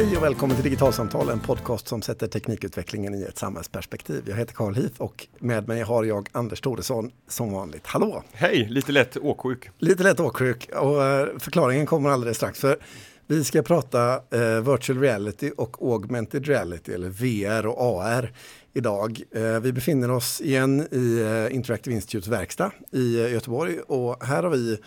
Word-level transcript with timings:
Hej 0.00 0.16
och 0.16 0.22
välkommen 0.22 0.56
till 0.56 0.64
Digitalsamtal, 0.64 1.28
en 1.28 1.40
podcast 1.40 1.88
som 1.88 2.02
sätter 2.02 2.26
teknikutvecklingen 2.26 3.14
i 3.14 3.22
ett 3.22 3.38
samhällsperspektiv. 3.38 4.22
Jag 4.26 4.36
heter 4.36 4.54
Carl 4.54 4.74
Heath 4.74 5.00
och 5.00 5.26
med 5.38 5.68
mig 5.68 5.82
har 5.82 6.04
jag 6.04 6.28
Anders 6.32 6.60
Toresson 6.60 7.10
som 7.28 7.52
vanligt. 7.52 7.86
Hallå! 7.86 8.22
Hej, 8.32 8.66
lite 8.70 8.92
lätt 8.92 9.16
åksjuk. 9.16 9.70
Lite 9.78 10.02
lätt 10.02 10.20
åksjuk 10.20 10.70
och 10.76 11.04
eh, 11.04 11.26
förklaringen 11.38 11.86
kommer 11.86 12.10
alldeles 12.10 12.36
strax. 12.36 12.60
För 12.60 12.78
vi 13.26 13.44
ska 13.44 13.62
prata 13.62 14.14
eh, 14.14 14.60
virtual 14.72 15.00
reality 15.00 15.50
och 15.56 15.82
augmented 15.82 16.46
reality 16.46 16.92
eller 16.92 17.08
VR 17.08 17.66
och 17.66 17.82
AR 17.82 18.32
idag. 18.74 19.22
Eh, 19.34 19.60
vi 19.60 19.72
befinner 19.72 20.10
oss 20.10 20.40
igen 20.40 20.88
i 20.90 21.20
eh, 21.20 21.54
Interactive 21.54 21.94
Institutes 21.94 22.28
verkstad 22.28 22.70
i 22.92 23.20
eh, 23.20 23.32
Göteborg 23.32 23.80
och 23.80 24.24
här 24.24 24.42
har 24.42 24.50
vi 24.50 24.78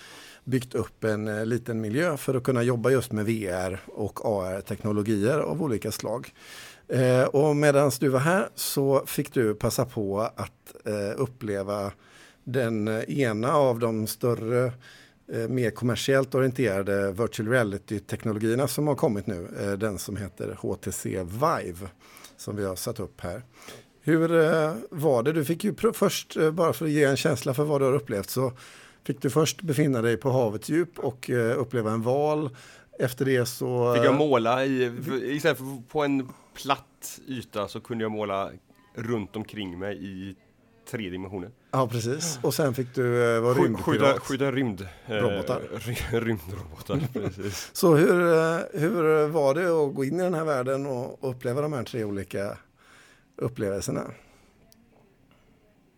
byggt 0.43 0.75
upp 0.75 1.03
en 1.03 1.27
eh, 1.27 1.45
liten 1.45 1.81
miljö 1.81 2.17
för 2.17 2.35
att 2.35 2.43
kunna 2.43 2.63
jobba 2.63 2.89
just 2.89 3.11
med 3.11 3.25
VR 3.25 3.79
och 3.87 4.25
AR-teknologier 4.25 5.39
av 5.39 5.63
olika 5.63 5.91
slag. 5.91 6.33
Eh, 6.87 7.23
och 7.23 7.55
medan 7.55 7.91
du 7.99 8.09
var 8.09 8.19
här 8.19 8.49
så 8.55 9.03
fick 9.05 9.33
du 9.33 9.55
passa 9.55 9.85
på 9.85 10.21
att 10.21 10.75
eh, 10.85 11.21
uppleva 11.21 11.91
den 12.43 12.87
eh, 12.87 13.19
ena 13.19 13.53
av 13.53 13.79
de 13.79 14.07
större 14.07 14.65
eh, 15.33 15.47
mer 15.49 15.71
kommersiellt 15.71 16.35
orienterade 16.35 17.11
virtual 17.11 17.49
reality-teknologierna 17.49 18.67
som 18.67 18.87
har 18.87 18.95
kommit 18.95 19.27
nu. 19.27 19.47
Den 19.79 19.97
som 19.97 20.17
heter 20.17 20.57
HTC 20.59 21.23
Vive 21.23 21.87
som 22.37 22.55
vi 22.55 22.65
har 22.65 22.75
satt 22.75 22.99
upp 22.99 23.21
här. 23.21 23.41
Hur 24.01 24.27
var 24.95 25.23
det? 25.23 25.33
Du 25.33 25.45
fick 25.45 25.63
ju 25.63 25.75
först, 25.93 26.37
bara 26.53 26.73
för 26.73 26.85
att 26.85 26.91
ge 26.91 27.03
en 27.03 27.17
känsla 27.17 27.53
för 27.53 27.63
vad 27.63 27.81
du 27.81 27.85
har 27.85 27.93
upplevt, 27.93 28.29
så 28.29 28.53
fick 29.03 29.21
du 29.21 29.29
först 29.29 29.61
befinna 29.61 30.01
dig 30.01 30.17
på 30.17 30.31
havets 30.31 30.69
djup 30.69 30.99
och 30.99 31.29
eh, 31.29 31.59
uppleva 31.59 31.91
en 31.91 32.01
val. 32.01 32.49
Efter 32.99 33.25
det 33.25 33.45
så... 33.45 33.93
Fick 33.93 34.03
jag 34.03 34.15
måla 34.15 34.65
i, 34.65 34.91
istället 35.23 35.57
för 35.57 35.81
på 35.89 36.03
en 36.03 36.29
platt 36.63 37.19
yta 37.27 37.67
så 37.67 37.79
kunde 37.79 38.03
jag 38.03 38.11
måla 38.11 38.51
runt 38.95 39.35
omkring 39.35 39.79
mig 39.79 40.05
i 40.05 40.35
tre 40.91 41.09
dimensioner. 41.09 41.51
Ja, 41.71 41.87
precis. 41.87 42.39
Och 42.41 42.53
sen 42.53 42.73
fick 42.73 42.95
du 42.95 43.35
eh, 43.35 43.41
vara 43.41 43.53
rymdpirat. 43.53 44.19
Skjuta, 44.19 44.51
rymd... 44.51 44.87
Eh, 45.05 45.13
robotar. 45.15 45.61
rymdrobotar, 46.11 46.99
precis. 47.13 47.69
Så 47.73 47.95
hur, 47.95 48.21
eh, 48.21 48.59
hur 48.73 49.27
var 49.27 49.53
det 49.53 49.85
att 49.85 49.95
gå 49.95 50.05
in 50.05 50.19
i 50.19 50.23
den 50.23 50.33
här 50.33 50.43
världen 50.43 50.85
och 50.85 51.29
uppleva 51.29 51.61
de 51.61 51.73
här 51.73 51.83
tre 51.83 52.03
olika 52.03 52.57
upplevelserna? 53.35 54.03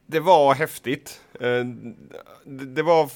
Det 0.06 0.20
var 0.20 0.54
häftigt. 0.54 1.22
Eh, 1.40 1.66
det 2.46 2.84
var 2.84 3.10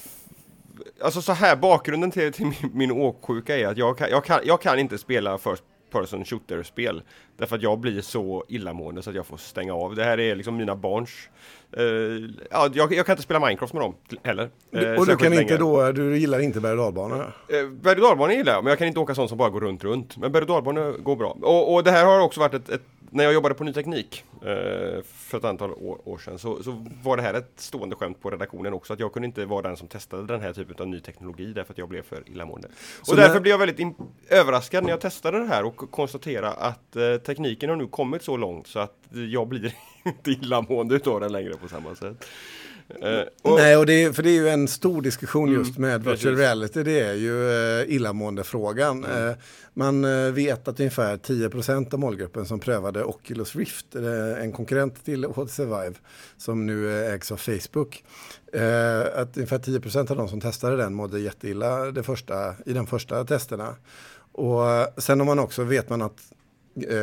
Alltså 1.01 1.21
så 1.21 1.33
här, 1.33 1.55
bakgrunden 1.55 2.11
till, 2.11 2.33
till 2.33 2.45
min, 2.45 2.71
min 2.73 2.91
åksjuka 2.91 3.57
är 3.57 3.67
att 3.67 3.77
jag 3.77 3.97
kan, 3.97 4.09
jag 4.09 4.25
kan, 4.25 4.39
jag 4.43 4.61
kan 4.61 4.79
inte 4.79 4.97
spela 4.97 5.37
first 5.37 5.63
person 5.91 6.25
shooter-spel. 6.25 7.01
Därför 7.37 7.55
att 7.55 7.61
jag 7.61 7.79
blir 7.79 8.01
så 8.01 8.45
illamående 8.47 9.01
så 9.01 9.09
att 9.09 9.15
jag 9.15 9.25
får 9.25 9.37
stänga 9.37 9.73
av. 9.73 9.95
Det 9.95 10.03
här 10.03 10.19
är 10.19 10.35
liksom 10.35 10.57
mina 10.57 10.75
barns... 10.75 11.29
Uh, 11.77 12.29
ja, 12.51 12.69
jag, 12.73 12.93
jag, 12.93 13.05
kan 13.05 13.13
inte 13.13 13.23
spela 13.23 13.39
Minecraft 13.39 13.73
med 13.73 13.81
dem 13.81 13.95
heller. 14.23 14.49
Uh, 14.75 14.99
och 14.99 15.05
du 15.05 15.15
kan 15.15 15.33
inte 15.33 15.57
då, 15.57 15.91
du 15.91 16.17
gillar 16.17 16.39
inte 16.39 16.59
berg 16.59 16.71
och 16.71 16.77
dalbanor? 16.77 17.33
Uh, 17.53 17.69
berg 17.69 17.95
och 17.95 18.01
dalbanor 18.01 18.33
gillar 18.33 18.53
jag, 18.53 18.63
men 18.63 18.71
jag 18.71 18.77
kan 18.77 18.87
inte 18.87 18.99
åka 18.99 19.15
sånt 19.15 19.29
som 19.29 19.37
bara 19.37 19.49
går 19.49 19.61
runt, 19.61 19.83
runt. 19.83 20.17
Men 20.17 20.31
berg 20.31 20.41
och 20.41 20.47
dalbanor 20.47 20.97
går 20.97 21.15
bra. 21.15 21.37
Och, 21.41 21.73
och 21.73 21.83
det 21.83 21.91
här 21.91 22.05
har 22.05 22.19
också 22.19 22.39
varit 22.39 22.53
ett, 22.53 22.69
ett 22.69 22.83
när 23.11 23.23
jag 23.23 23.33
jobbade 23.33 23.55
på 23.55 23.63
Ny 23.63 23.73
Teknik 23.73 24.23
eh, 24.41 25.03
för 25.03 25.38
ett 25.38 25.43
antal 25.43 25.71
år, 25.71 26.09
år 26.09 26.17
sedan 26.17 26.39
så, 26.39 26.63
så, 26.63 26.85
var 27.03 27.17
det 27.17 27.23
här 27.23 27.33
ett 27.33 27.52
stående 27.55 27.95
skämt 27.95 28.21
på 28.21 28.29
redaktionen 28.29 28.73
också 28.73 28.93
att 28.93 28.99
jag 28.99 29.13
kunde 29.13 29.25
inte 29.25 29.45
vara 29.45 29.61
den 29.61 29.77
som 29.77 29.88
testade 29.88 30.27
den 30.27 30.41
här 30.41 30.53
typen 30.53 30.75
av 30.80 30.87
ny 30.87 30.99
teknologi 30.99 31.53
därför 31.53 31.73
att 31.73 31.77
jag 31.77 31.89
blev 31.89 32.02
för 32.02 32.30
illamående. 32.30 32.67
Så 33.03 33.11
och 33.11 33.17
därför 33.17 33.33
när... 33.33 33.42
blev 33.42 33.52
jag 33.52 33.58
väldigt 33.58 33.97
överraskad 34.30 34.83
när 34.83 34.89
jag 34.89 35.02
testade 35.02 35.39
det 35.39 35.45
här 35.45 35.64
och 35.64 35.92
konstaterade 35.92 36.53
att 36.53 36.95
eh, 36.95 37.15
tekniken 37.15 37.70
har 37.70 37.77
nu 37.77 37.87
kommit 37.87 38.23
så 38.23 38.37
långt 38.37 38.67
så 38.67 38.80
att 38.80 38.97
jag 39.31 39.47
blir 39.47 39.73
inte 40.05 40.31
illamående 40.31 40.95
utav 40.95 41.20
den 41.20 41.31
längre 41.31 41.53
på 41.53 41.67
samma 41.67 41.95
sätt. 41.95 42.26
Uh, 42.89 43.22
och, 43.42 43.58
Nej, 43.58 43.77
och 43.77 43.86
det 43.86 44.04
är, 44.04 44.11
för 44.11 44.23
det 44.23 44.30
är 44.30 44.42
ju 44.42 44.50
en 44.50 44.67
stor 44.67 45.02
diskussion 45.02 45.52
just 45.52 45.77
mm, 45.77 45.89
med 45.89 46.04
virtual 46.04 46.36
reality. 46.36 46.83
Det 46.83 47.00
är 47.00 47.14
ju 47.14 47.32
uh, 47.32 47.95
illamåendefrågan. 47.95 49.05
Mm. 49.05 49.27
Uh, 49.27 49.36
man 49.73 50.05
uh, 50.05 50.32
vet 50.32 50.67
att 50.67 50.80
ungefär 50.80 51.17
10% 51.17 51.94
av 51.94 52.00
målgruppen 52.00 52.45
som 52.45 52.60
prövade 52.60 53.04
Oculus 53.04 53.55
Rift, 53.55 53.95
en 54.39 54.52
konkurrent 54.52 55.05
till 55.05 55.26
HTC 55.26 55.66
Vive, 55.66 55.94
som 56.38 56.66
nu 56.66 57.05
ägs 57.05 57.32
av 57.32 57.38
Facebook, 57.38 58.04
att 59.14 59.38
ungefär 59.38 59.60
10% 59.60 60.11
av 60.11 60.17
de 60.17 60.27
som 60.27 60.42
testade 60.42 60.77
den 60.77 60.94
mådde 60.94 61.20
jätteilla 61.20 61.92
det 61.92 62.04
första, 62.04 62.56
i 62.66 62.73
de 62.73 62.88
första 62.88 63.26
testerna. 63.26 63.76
Och 64.32 64.61
sen 64.98 65.21
om 65.21 65.27
man 65.27 65.39
också 65.39 65.64
vet 65.64 65.89
man 65.89 66.02
att 66.02 66.21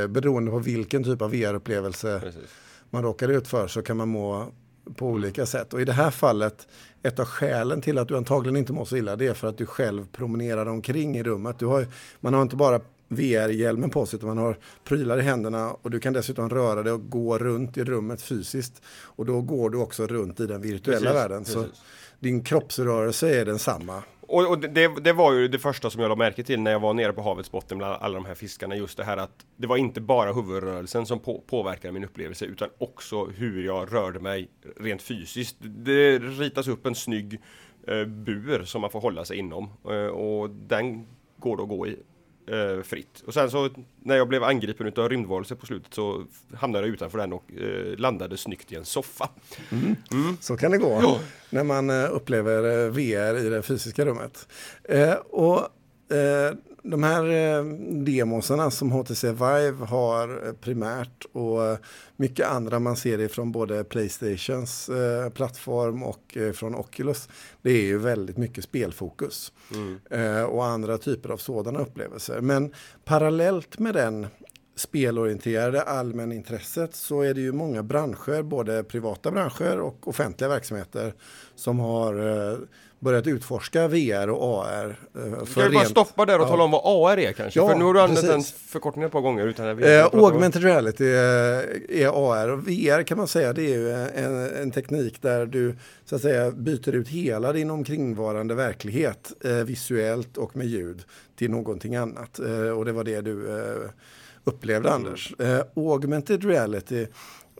beroende 0.08 0.50
på 0.50 0.58
vilken 0.58 1.04
typ 1.04 1.22
av 1.22 1.30
VR-upplevelse 1.30 2.32
man 2.90 3.02
råkar 3.02 3.28
ut 3.28 3.48
för 3.48 3.66
så 3.68 3.82
kan 3.82 3.96
man 3.96 4.08
må 4.08 4.52
på 4.94 5.06
olika 5.06 5.46
sätt. 5.46 5.74
Och 5.74 5.80
i 5.80 5.84
det 5.84 5.92
här 5.92 6.10
fallet, 6.10 6.68
ett 7.02 7.18
av 7.18 7.26
skälen 7.26 7.80
till 7.80 7.98
att 7.98 8.08
du 8.08 8.16
antagligen 8.16 8.56
inte 8.56 8.72
mår 8.72 8.84
så 8.84 8.96
illa, 8.96 9.16
det 9.16 9.26
är 9.26 9.34
för 9.34 9.48
att 9.48 9.58
du 9.58 9.66
själv 9.66 10.06
promenerar 10.12 10.66
omkring 10.66 11.16
i 11.16 11.22
rummet. 11.22 11.58
Du 11.58 11.66
har, 11.66 11.86
man 12.20 12.34
har 12.34 12.42
inte 12.42 12.56
bara 12.56 12.80
VR-hjälmen 13.08 13.90
på 13.90 14.06
sig, 14.06 14.16
utan 14.16 14.28
man 14.28 14.38
har 14.38 14.58
prylar 14.84 15.18
i 15.18 15.22
händerna 15.22 15.70
och 15.82 15.90
du 15.90 16.00
kan 16.00 16.12
dessutom 16.12 16.50
röra 16.50 16.82
dig 16.82 16.92
och 16.92 17.10
gå 17.10 17.38
runt 17.38 17.76
i 17.76 17.84
rummet 17.84 18.22
fysiskt. 18.22 18.82
Och 18.88 19.26
då 19.26 19.40
går 19.40 19.70
du 19.70 19.78
också 19.78 20.06
runt 20.06 20.40
i 20.40 20.46
den 20.46 20.60
virtuella 20.60 21.00
precis, 21.00 21.16
världen. 21.16 21.44
Precis. 21.44 21.54
Så 21.54 21.66
din 22.18 22.44
kroppsrörelse 22.44 23.40
är 23.40 23.44
densamma. 23.44 24.02
Och, 24.28 24.50
och 24.50 24.58
det, 24.58 25.04
det, 25.04 25.12
var 25.12 25.32
ju 25.32 25.48
det 25.48 25.58
första 25.58 25.90
som 25.90 26.00
jag 26.00 26.08
lade 26.08 26.18
märke 26.18 26.42
till 26.42 26.60
när 26.60 26.70
jag 26.70 26.80
var 26.80 26.94
nere 26.94 27.12
på 27.12 27.22
havets 27.22 27.50
botten 27.50 27.78
bland 27.78 27.94
alla 28.02 28.14
de 28.14 28.24
här 28.24 28.34
fiskarna. 28.34 28.76
Just 28.76 28.96
det 28.96 29.04
här 29.04 29.16
att 29.16 29.46
det 29.56 29.66
var 29.66 29.76
inte 29.76 30.00
bara 30.00 30.32
huvudrörelsen 30.32 31.06
som 31.06 31.18
på, 31.18 31.42
påverkade 31.46 31.92
min 31.92 32.04
upplevelse 32.04 32.44
utan 32.44 32.68
också 32.78 33.24
hur 33.24 33.64
jag 33.64 33.92
rörde 33.92 34.20
mig 34.20 34.48
rent 34.76 35.02
fysiskt. 35.02 35.56
Det 35.60 36.18
ritas 36.18 36.68
upp 36.68 36.86
en 36.86 36.94
snygg 36.94 37.40
eh, 37.88 38.04
bur 38.04 38.64
som 38.64 38.80
man 38.80 38.90
får 38.90 39.00
hålla 39.00 39.24
sig 39.24 39.38
inom 39.38 39.68
eh, 39.90 40.06
och 40.06 40.50
den 40.50 41.06
går 41.38 41.56
det 41.56 41.62
att 41.62 41.68
gå 41.68 41.86
i 41.86 41.96
eh, 42.46 42.82
fritt. 42.82 43.22
Och 43.26 43.34
sen 43.34 43.50
så 43.50 43.70
när 44.02 44.16
jag 44.16 44.28
blev 44.28 44.44
angripen 44.44 44.92
av 44.96 45.08
rymdvarelser 45.08 45.54
på 45.54 45.66
slutet 45.66 45.94
så 45.94 46.24
hamnade 46.54 46.86
jag 46.86 46.94
utanför 46.94 47.18
den 47.18 47.32
och 47.32 47.52
eh, 47.52 47.98
landade 47.98 48.36
snyggt 48.36 48.72
i 48.72 48.74
en 48.74 48.84
soffa. 48.84 49.28
Mm. 49.72 49.96
Mm. 50.12 50.36
Så 50.40 50.56
kan 50.56 50.70
det 50.70 50.78
gå 50.78 50.98
ja. 51.02 51.20
när 51.50 51.64
man 51.64 51.90
eh, 51.90 52.14
upplever 52.14 52.84
eh, 52.84 52.90
VR 52.90 53.46
i 53.46 53.48
det 53.48 53.62
fysiska 53.62 54.04
rummet. 54.04 54.48
Eh, 54.84 55.14
och 55.14 55.58
eh, 56.16 56.54
de 56.90 57.02
här 57.02 57.24
eh, 57.24 57.64
demosarna 58.04 58.70
som 58.70 58.92
HTC 58.92 59.32
Vive 59.32 59.84
har 59.84 60.46
eh, 60.46 60.52
primärt 60.52 61.24
och 61.32 61.64
eh, 61.64 61.78
mycket 62.16 62.46
andra 62.46 62.78
man 62.78 62.96
ser 62.96 63.20
ifrån 63.20 63.52
både 63.52 63.84
Playstations 63.84 64.88
eh, 64.88 65.30
plattform 65.30 66.02
och 66.02 66.36
eh, 66.36 66.52
från 66.52 66.74
Oculus. 66.74 67.28
Det 67.62 67.70
är 67.70 67.82
ju 67.82 67.98
väldigt 67.98 68.36
mycket 68.36 68.64
spelfokus 68.64 69.52
mm. 69.74 69.98
eh, 70.10 70.42
och 70.42 70.64
andra 70.64 70.98
typer 70.98 71.30
av 71.30 71.36
sådana 71.36 71.78
upplevelser. 71.78 72.40
Men 72.40 72.72
parallellt 73.04 73.78
med 73.78 73.94
den 73.94 74.26
spelorienterade 74.76 75.82
allmänintresset 75.82 76.94
så 76.94 77.22
är 77.22 77.34
det 77.34 77.40
ju 77.40 77.52
många 77.52 77.82
branscher, 77.82 78.42
både 78.42 78.84
privata 78.84 79.30
branscher 79.30 79.80
och 79.80 80.08
offentliga 80.08 80.48
verksamheter 80.48 81.14
som 81.54 81.78
har 81.78 82.14
börjat 83.06 83.26
utforska 83.26 83.88
VR 83.88 84.30
och 84.30 84.64
AR. 84.64 84.96
Eh, 85.14 85.44
för 85.44 85.60
kan 85.60 85.70
du 85.70 85.76
bara 85.76 85.84
stoppa 85.84 86.26
där 86.26 86.38
och 86.38 86.44
ja. 86.44 86.48
tala 86.48 86.64
om 86.64 86.70
vad 86.70 86.80
AR 86.84 87.18
är 87.18 87.32
kanske? 87.32 87.60
Ja, 87.60 87.68
för 87.68 87.74
nu 87.74 87.84
har 87.84 87.94
du 87.94 88.00
använt 88.00 88.26
den 88.26 88.42
förkortningen 88.42 89.06
ett 89.06 89.12
par 89.12 89.20
gånger. 89.20 89.46
Utan 89.46 89.82
eh, 89.82 90.04
augmented 90.04 90.62
reality 90.62 91.04
är, 91.04 91.90
är 91.90 92.08
AR 92.08 92.48
och 92.48 92.68
VR 92.68 93.02
kan 93.02 93.18
man 93.18 93.28
säga 93.28 93.52
det 93.52 93.62
är 93.62 93.78
ju 93.78 93.92
en, 93.92 94.62
en, 94.62 94.70
teknik 94.70 95.22
där 95.22 95.46
du 95.46 95.76
så 96.04 96.16
att 96.16 96.22
säga 96.22 96.50
byter 96.50 96.94
ut 96.94 97.08
hela 97.08 97.52
din 97.52 97.70
omkringvarande 97.70 98.54
verklighet 98.54 99.32
eh, 99.44 99.52
visuellt 99.52 100.36
och 100.36 100.56
med 100.56 100.66
ljud 100.66 101.04
till 101.38 101.50
någonting 101.50 101.96
annat. 101.96 102.38
Eh, 102.38 102.70
och 102.70 102.84
det 102.84 102.92
var 102.92 103.04
det 103.04 103.20
du 103.20 103.58
eh, 103.58 103.90
upplevde 104.44 104.88
mm. 104.88 105.00
Anders. 105.00 105.34
Eh, 105.38 105.60
augmented 105.76 106.44
reality 106.44 107.00
Eh, 107.00 107.08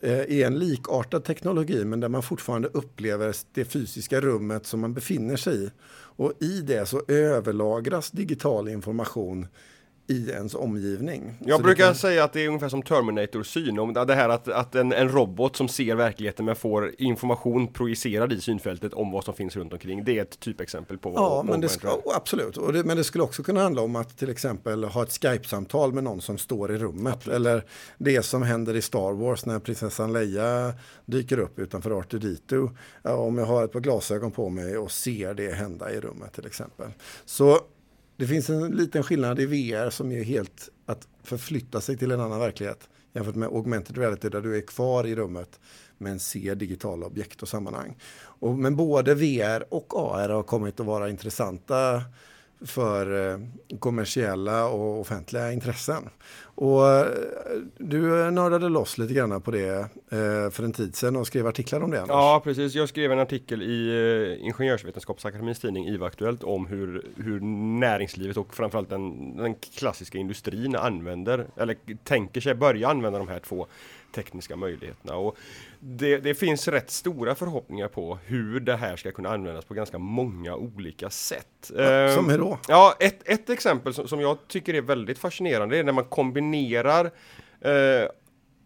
Eh, 0.02 0.12
är 0.12 0.46
en 0.46 0.58
likartad 0.58 1.25
teknologi 1.25 1.84
men 1.84 2.00
där 2.00 2.08
man 2.08 2.22
fortfarande 2.22 2.69
upplever 2.69 3.37
det 3.52 3.64
fysiska 3.64 4.20
rummet 4.20 4.66
som 4.66 4.81
man 4.81 4.94
befinner 4.94 5.37
sig 5.37 5.64
i. 5.64 5.70
Och 6.16 6.32
i 6.40 6.60
det 6.60 6.87
så 6.87 7.02
överlagras 7.08 8.10
digital 8.10 8.69
information 8.69 9.46
i 10.08 10.31
ens 10.31 10.55
omgivning. 10.55 11.35
Jag 11.44 11.56
så 11.56 11.62
brukar 11.62 11.85
kan... 11.85 11.94
säga 11.94 12.25
att 12.25 12.32
det 12.32 12.44
är 12.44 12.49
ungefär 12.49 12.69
som 12.69 12.82
Terminator-syn. 12.82 13.79
Om 13.79 13.93
det 13.93 14.14
här 14.14 14.29
att, 14.29 14.49
att 14.49 14.75
en, 14.75 14.93
en, 14.93 15.08
robot 15.08 15.56
som 15.56 15.69
ser 15.69 15.94
verkligheten 15.94 16.44
men 16.44 16.56
får 16.56 16.94
information 16.99 17.73
projicerad 17.73 18.32
i 18.32 18.41
synfältet 18.41 18.93
om 18.93 19.11
vad 19.11 19.25
som 19.25 19.35
finns 19.35 19.56
runt 19.56 19.73
omkring. 19.73 20.05
Det 20.05 20.19
är 20.19 20.23
ett 20.23 20.41
typexempel 20.41 20.99
på 20.99 21.11
vad 21.11 21.23
Ja, 21.23 21.43
men 21.43 21.61
det 21.61 21.69
ska, 21.69 22.00
absolut. 22.14 22.56
Och 22.56 22.73
det, 22.73 22.85
men 22.85 22.97
det 22.97 23.05
skulle 23.05 23.25
också 23.25 23.43
kunna 23.43 23.61
handla 23.61 23.82
om 23.82 23.97
att 23.97 24.19
till 24.19 24.31
exempel 24.31 24.85
ha 24.85 25.03
ett 25.03 25.12
Skype-samtal 25.12 25.93
med 25.93 26.05
någon 26.05 26.20
som 26.20 26.38
står 26.38 26.75
i 26.75 26.79
rummet. 26.79 27.14
Absolut. 27.14 27.37
Eller 27.37 27.64
det 27.99 28.23
som 28.23 28.43
händer 28.43 28.76
i 28.76 28.82
Star 28.82 29.12
Wars 29.12 29.47
när 29.47 29.58
prinsessan 29.58 30.12
Leia 30.12 30.75
dyker 31.06 31.38
upp 31.38 31.58
utanför 31.58 31.91
Artudito. 31.99 32.70
Ja, 33.03 33.14
om 33.14 33.38
jag 33.38 33.47
har 33.47 33.64
ett 33.64 33.73
par 33.73 33.81
glasögon 33.81 34.31
på 34.31 34.49
mig 34.49 34.79
och 34.79 34.91
ser 34.91 35.35
det 35.35 35.55
hända 35.55 35.93
i 35.93 36.00
rummet 36.00 36.32
till 36.32 36.47
exempel. 36.47 36.88
Så 37.25 37.61
det 38.16 38.26
finns 38.26 38.50
en 38.50 38.76
liten 38.76 39.02
skillnad 39.02 39.40
i 39.40 39.46
VR 39.46 39.90
som 39.90 40.12
är 40.12 40.22
helt 40.22 40.68
att 40.86 41.08
förflytta 41.22 41.80
sig 41.80 41.96
till 41.96 42.10
en 42.10 42.20
annan 42.20 42.40
verklighet 42.40 42.88
jämfört 43.12 43.34
med 43.34 43.48
augmented 43.48 43.98
reality 43.98 44.28
där 44.28 44.40
du 44.40 44.56
är 44.56 44.60
kvar 44.60 45.06
i 45.06 45.14
rummet 45.14 45.60
men 45.98 46.20
ser 46.20 46.54
digitala 46.54 47.06
objekt 47.06 47.42
och 47.42 47.48
sammanhang. 47.48 47.96
Och, 48.18 48.58
men 48.58 48.76
både 48.76 49.14
VR 49.14 49.74
och 49.74 49.94
AR 49.96 50.28
har 50.28 50.42
kommit 50.42 50.80
att 50.80 50.86
vara 50.86 51.10
intressanta 51.10 52.02
för 52.61 53.32
eh, 53.32 53.38
kommersiella 53.79 54.69
och 54.69 55.00
offentliga 55.00 55.53
intressen. 55.53 56.08
Och 56.41 56.88
eh, 56.88 57.06
du 57.79 58.31
nördade 58.31 58.69
loss 58.69 58.99
lite 58.99 59.14
grann 59.14 59.43
på 59.43 59.50
det 59.50 59.79
eh, 60.11 60.50
för 60.50 60.62
en 60.62 60.73
tid 60.73 60.97
sedan 60.97 61.17
och 61.17 61.26
skrev 61.26 61.47
artiklar 61.47 61.81
om 61.81 61.91
det. 61.91 61.99
Annars. 61.99 62.08
Ja, 62.08 62.41
precis. 62.44 62.75
Jag 62.75 62.88
skrev 62.88 63.12
en 63.12 63.19
artikel 63.19 63.62
i 63.62 64.38
Ingenjörsvetenskapsakademins 64.41 65.61
tidning 65.61 65.88
IVA-aktuellt 65.88 66.44
om 66.44 66.67
hur, 66.67 67.06
hur 67.17 67.41
näringslivet 67.81 68.37
och 68.37 68.55
framförallt 68.55 68.91
den, 68.91 69.37
den 69.37 69.55
klassiska 69.55 70.19
industrin 70.19 70.76
använder, 70.76 71.47
eller 71.56 71.76
tänker 72.05 72.41
sig 72.41 72.55
börja 72.55 72.88
använda 72.88 73.19
de 73.19 73.29
här 73.29 73.41
två 73.41 73.67
tekniska 74.12 74.56
möjligheterna. 74.56 75.17
Och 75.17 75.37
det, 75.81 76.19
det, 76.19 76.35
finns 76.35 76.69
rätt 76.69 76.91
stora 76.91 77.35
förhoppningar 77.35 77.88
på 77.88 78.19
hur 78.25 78.61
det 78.61 78.76
här 78.76 78.97
ska 78.97 79.12
kunna 79.12 79.29
användas 79.29 79.64
på 79.64 79.75
ganska 79.75 79.99
många 79.99 80.55
olika 80.56 81.11
sätt. 81.11 81.73
Ja, 81.76 82.14
som 82.14 82.31
hur 82.31 82.38
då? 82.38 82.58
Ja, 82.69 82.97
ett, 83.00 83.29
ett 83.29 83.50
exempel 83.50 83.94
som, 83.94 84.08
som, 84.08 84.20
jag 84.20 84.38
tycker 84.49 84.75
är 84.75 84.82
väldigt 84.82 85.19
fascinerande 85.19 85.79
är 85.79 85.85
när 85.85 85.93
man 85.93 86.05
kombinerar 86.05 87.11
eh, 87.61 88.08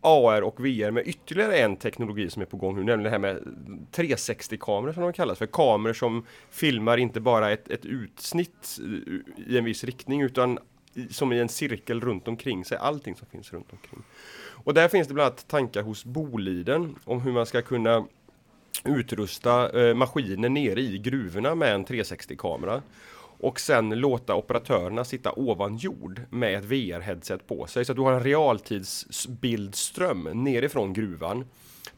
AR 0.01 0.43
och 0.43 0.61
VR 0.61 0.91
med 0.91 1.09
ytterligare 1.09 1.59
en 1.59 1.77
teknologi 1.77 2.31
som 2.31 2.43
är 2.43 2.47
på 2.47 2.57
gång 2.57 2.77
nu, 2.77 2.85
nämligen 2.85 3.03
det 3.03 3.11
här 3.11 3.19
med 3.19 3.43
360-kameror 3.93 4.93
som 4.93 5.03
de 5.03 5.13
kallas 5.13 5.39
för. 5.39 5.47
Kameror 5.47 5.93
som 5.93 6.27
filmar 6.51 6.97
inte 6.97 7.21
bara 7.21 7.51
ett, 7.51 7.71
ett 7.71 7.85
utsnitt 7.85 8.79
i 9.47 9.59
en 9.59 9.65
viss 9.65 9.85
riktning 9.85 10.23
utan 10.23 10.59
som 11.11 11.33
i 11.33 11.39
en 11.39 11.49
cirkel 11.49 12.01
runt 12.01 12.29
omkring 12.29 12.65
sig, 12.65 12.79
allting 12.79 13.15
som 13.17 13.27
finns 13.27 13.53
runt 13.53 13.73
omkring. 13.73 14.03
Och 14.65 14.75
där 14.75 14.89
finns 14.89 15.09
det 15.09 15.15
bland 15.15 15.27
annat 15.27 15.49
tankar 15.49 15.83
hos 15.83 16.05
Boliden 16.05 16.97
om 17.05 17.21
hur 17.21 17.33
man 17.33 17.47
ska 17.47 17.63
kunna 17.63 18.07
utrusta 18.85 19.81
eh, 19.81 19.95
maskiner 19.95 20.49
nere 20.49 20.81
i 20.81 20.99
gruvorna 20.99 21.55
med 21.55 21.75
en 21.75 21.87
360-kamera 21.87 22.83
och 23.41 23.61
sen 23.61 23.91
låta 23.91 24.35
operatörerna 24.35 25.05
sitta 25.05 25.33
ovan 25.33 25.77
jord 25.77 26.21
med 26.31 26.59
ett 26.59 26.65
VR-headset 26.65 27.47
på 27.47 27.67
sig 27.67 27.85
så 27.85 27.93
att 27.93 27.97
du 27.97 28.03
har 28.03 28.13
en 28.13 28.23
realtidsbildström 28.23 30.29
nerifrån 30.35 30.93
gruvan 30.93 31.45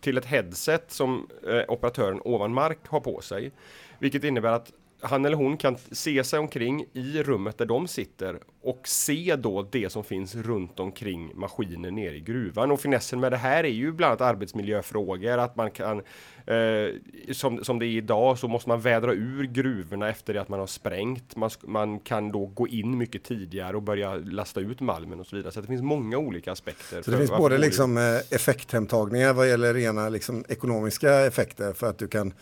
till 0.01 0.19
ett 0.19 0.27
headset 0.27 0.93
som 0.93 1.29
eh, 1.49 1.63
operatören 1.69 2.21
ovan 2.25 2.55
mark 2.55 2.79
har 2.89 3.01
på 3.01 3.21
sig. 3.21 3.53
Vilket 3.99 4.25
innebär 4.25 4.53
att 4.53 4.73
han 5.03 5.25
eller 5.25 5.37
hon 5.37 5.57
kan 5.57 5.77
se 5.91 6.25
sig 6.25 6.39
omkring 6.39 6.85
i 6.93 7.23
rummet 7.23 7.59
där 7.59 7.67
de 7.67 7.89
sitter 7.89 8.39
och 8.63 8.89
se 8.89 9.37
då 9.37 9.63
det 9.63 9.93
som 9.93 10.05
finns 10.05 10.35
runt 10.35 10.81
omkring 10.81 11.33
maskinen 11.35 11.95
nere 11.95 12.17
i 12.17 12.21
gruvan. 12.21 12.71
Och 12.71 12.81
finessen 12.81 13.21
med 13.21 13.33
det 13.33 13.37
här 13.37 13.65
är 13.65 13.69
ju 13.69 13.93
bland 13.93 14.11
annat 14.11 14.21
arbetsmiljöfrågor, 14.21 15.39
att 15.39 15.57
man 15.57 15.71
kan, 15.71 16.03
eh, 16.47 16.89
som, 17.33 17.65
som 17.65 17.79
det 17.79 17.87
är 17.87 17.89
idag, 17.89 18.39
så 18.39 18.49
måste 18.49 18.69
man 18.69 18.81
vädra 18.81 19.13
ur 19.13 19.45
gruvorna 19.45 20.09
efter 20.09 20.35
det 20.35 20.41
att 20.41 20.49
man 20.49 20.61
har 20.61 20.67
sprängt. 20.67 21.37
Man, 21.37 21.51
man 21.63 21.99
kan 21.99 22.33
då 22.33 22.47
gå 22.47 22.69
in 22.69 22.99
mycket 22.99 23.25
tidigare 23.25 23.77
och 23.77 23.83
börja 23.83 24.15
lasta 24.15 24.61
ut 24.61 24.81
malmen 24.81 25.21
och 25.21 25.27
så 25.27 25.37
vidare. 25.37 25.53
Så 25.53 25.61
det 25.61 25.67
finns 25.67 25.83
många 25.83 26.19
olika 26.19 26.53
aspekter. 26.53 27.03
Så 27.03 27.11
det 27.11 27.19
finns 27.19 27.31
både 27.31 27.59
liksom 27.59 27.97
eh, 27.97 28.03
effekthemtagningar 28.31 29.33
vad 29.33 29.49
gäller 29.49 29.75
rena 29.75 30.09
liksom, 30.09 30.45
ekonomiska 30.49 31.21
effekter 31.21 31.73
för 31.73 31.91
att 31.91 31.99
du 31.99 32.09
kan 32.09 32.33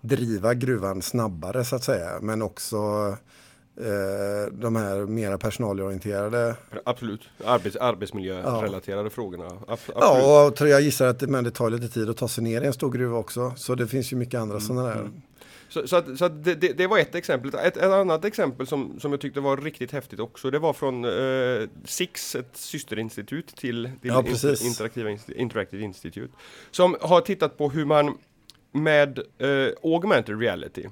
driva 0.00 0.54
gruvan 0.54 1.02
snabbare 1.02 1.64
så 1.64 1.76
att 1.76 1.84
säga. 1.84 2.18
Men 2.20 2.42
också 2.42 2.76
eh, 3.76 4.52
de 4.52 4.76
här 4.76 5.06
mera 5.06 5.38
personalorienterade. 5.38 6.56
Absolut, 6.84 7.20
Arbets, 7.44 7.76
arbetsmiljörelaterade 7.76 9.02
ja. 9.02 9.10
frågorna. 9.10 9.50
Absolut. 9.68 9.98
Ja, 10.00 10.52
och 10.60 10.68
jag 10.68 10.80
gissar 10.80 11.06
att 11.06 11.20
det, 11.20 11.26
men 11.26 11.44
det 11.44 11.50
tar 11.50 11.70
lite 11.70 11.88
tid 11.88 12.10
att 12.10 12.16
ta 12.16 12.28
sig 12.28 12.44
ner 12.44 12.62
i 12.62 12.66
en 12.66 12.72
stor 12.72 12.90
gruva 12.90 13.18
också. 13.18 13.52
Så 13.56 13.74
det 13.74 13.88
finns 13.88 14.12
ju 14.12 14.16
mycket 14.16 14.40
andra 14.40 14.56
mm. 14.56 14.66
sådana 14.66 14.88
där. 14.88 15.00
Mm. 15.00 15.22
Så, 15.68 15.88
så, 15.88 15.96
att, 15.96 16.18
så 16.18 16.24
att 16.24 16.44
det, 16.44 16.54
det, 16.54 16.72
det, 16.72 16.86
var 16.86 16.98
ett 16.98 17.14
exempel. 17.14 17.54
Ett, 17.54 17.76
ett, 17.76 17.82
annat 17.82 18.24
exempel 18.24 18.66
som, 18.66 19.00
som 19.00 19.12
jag 19.12 19.20
tyckte 19.20 19.40
var 19.40 19.56
riktigt 19.56 19.92
häftigt 19.92 20.20
också, 20.20 20.50
det 20.50 20.58
var 20.58 20.72
från 20.72 21.04
eh, 21.04 21.68
SIX, 21.84 22.34
ett 22.34 22.56
systerinstitut 22.56 23.56
till, 23.56 23.90
till 24.00 24.10
ja, 24.10 24.24
Interactive 25.36 25.84
Institute, 25.84 26.32
som 26.70 26.96
har 27.00 27.20
tittat 27.20 27.58
på 27.58 27.70
hur 27.70 27.84
man 27.84 28.18
med 28.72 29.18
eh, 29.38 29.72
augmented 29.82 30.40
reality. 30.40 30.86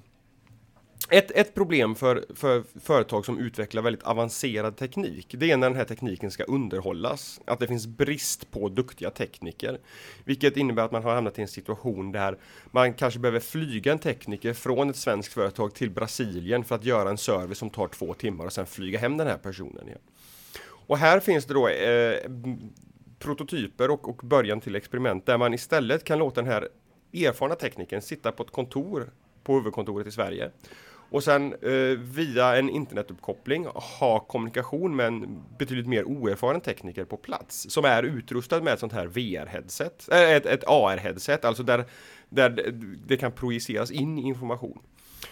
Ett, 1.11 1.31
ett 1.31 1.55
problem 1.55 1.94
för, 1.94 2.25
för 2.34 2.62
företag 2.81 3.25
som 3.25 3.38
utvecklar 3.38 3.82
väldigt 3.82 4.02
avancerad 4.02 4.76
teknik, 4.76 5.34
det 5.38 5.50
är 5.50 5.56
när 5.56 5.69
den 5.69 5.76
här 5.76 5.84
tekniken 5.84 6.31
ska 6.31 6.44
underhållas. 6.44 7.40
Att 7.44 7.58
det 7.58 7.67
finns 7.67 7.87
brist 7.87 8.50
på 8.50 8.69
duktiga 8.69 9.11
tekniker. 9.11 9.78
Vilket 10.25 10.56
innebär 10.56 10.82
att 10.82 10.93
man 10.93 11.02
har 11.02 11.14
hamnat 11.14 11.38
i 11.38 11.43
en 11.43 11.49
situation 11.49 12.12
där 12.12 12.38
man 12.70 12.94
kanske 12.94 13.20
behöver 13.20 13.40
flyga 13.40 13.93
en 13.93 13.99
tekniker 13.99 14.52
från 14.52 14.90
ett 14.90 14.96
svenskt 14.96 15.32
företag 15.32 15.75
till 15.75 15.90
Brasilien 15.90 16.64
för 16.64 16.75
att 16.75 16.84
göra 16.84 17.11
en 17.11 17.19
service 17.19 17.58
som 17.58 17.70
tar 17.70 17.88
två 17.88 18.14
timmar 18.14 18.44
och 18.44 18.52
sen 18.52 18.67
flyga 18.67 18.99
hem 18.99 19.17
den 19.17 19.26
här 19.26 19.38
personen 19.38 19.87
igen. 19.88 20.00
Och 20.87 20.99
här 20.99 21.20
finns 21.20 21.44
det 21.44 21.55
då 21.55 21.69
eh, 21.69 22.31
prototyper 23.19 23.90
och, 23.90 24.08
och 24.08 24.17
början 24.17 24.61
till 24.61 24.76
experiment 24.76 25.26
där 25.26 25.38
man 25.38 25.55
istället 25.55 26.05
kan 26.05 26.19
låta 26.19 26.43
den 26.43 26.50
här 26.52 26.69
erfarna 27.25 27.55
teknikern 27.55 28.03
sitta 28.03 28.33
på 28.33 28.43
ett 28.43 28.51
kontor 28.51 29.11
på 29.45 29.55
huvudkontoret 29.55 30.07
i 30.07 30.11
Sverige 30.11 30.51
och 31.11 31.25
sen 31.25 31.55
eh, 31.63 31.99
via 31.99 32.57
en 32.57 32.71
internetuppkoppling 32.71 33.67
ha 33.75 34.21
kommunikation 34.21 34.97
med 34.97 35.07
en 35.07 35.43
betydligt 35.59 35.87
mer 35.87 36.05
oerfaren 36.05 36.61
tekniker 36.61 37.05
på 37.05 37.17
plats 37.17 37.67
som 37.71 37.85
är 37.85 38.03
utrustad 38.03 38.61
med 38.61 38.73
ett 38.73 38.81
sånt 38.81 38.93
här 38.93 39.07
VR-headset, 39.07 40.13
äh, 40.13 40.21
eh, 40.21 40.31
ett, 40.31 40.47
ett 40.47 40.65
AR-headset, 40.65 41.45
alltså 41.45 41.63
där, 41.63 41.85
där 42.29 42.73
det 43.07 43.17
kan 43.17 43.33
projiceras 43.33 43.91
in 43.91 44.19
information. 44.19 44.79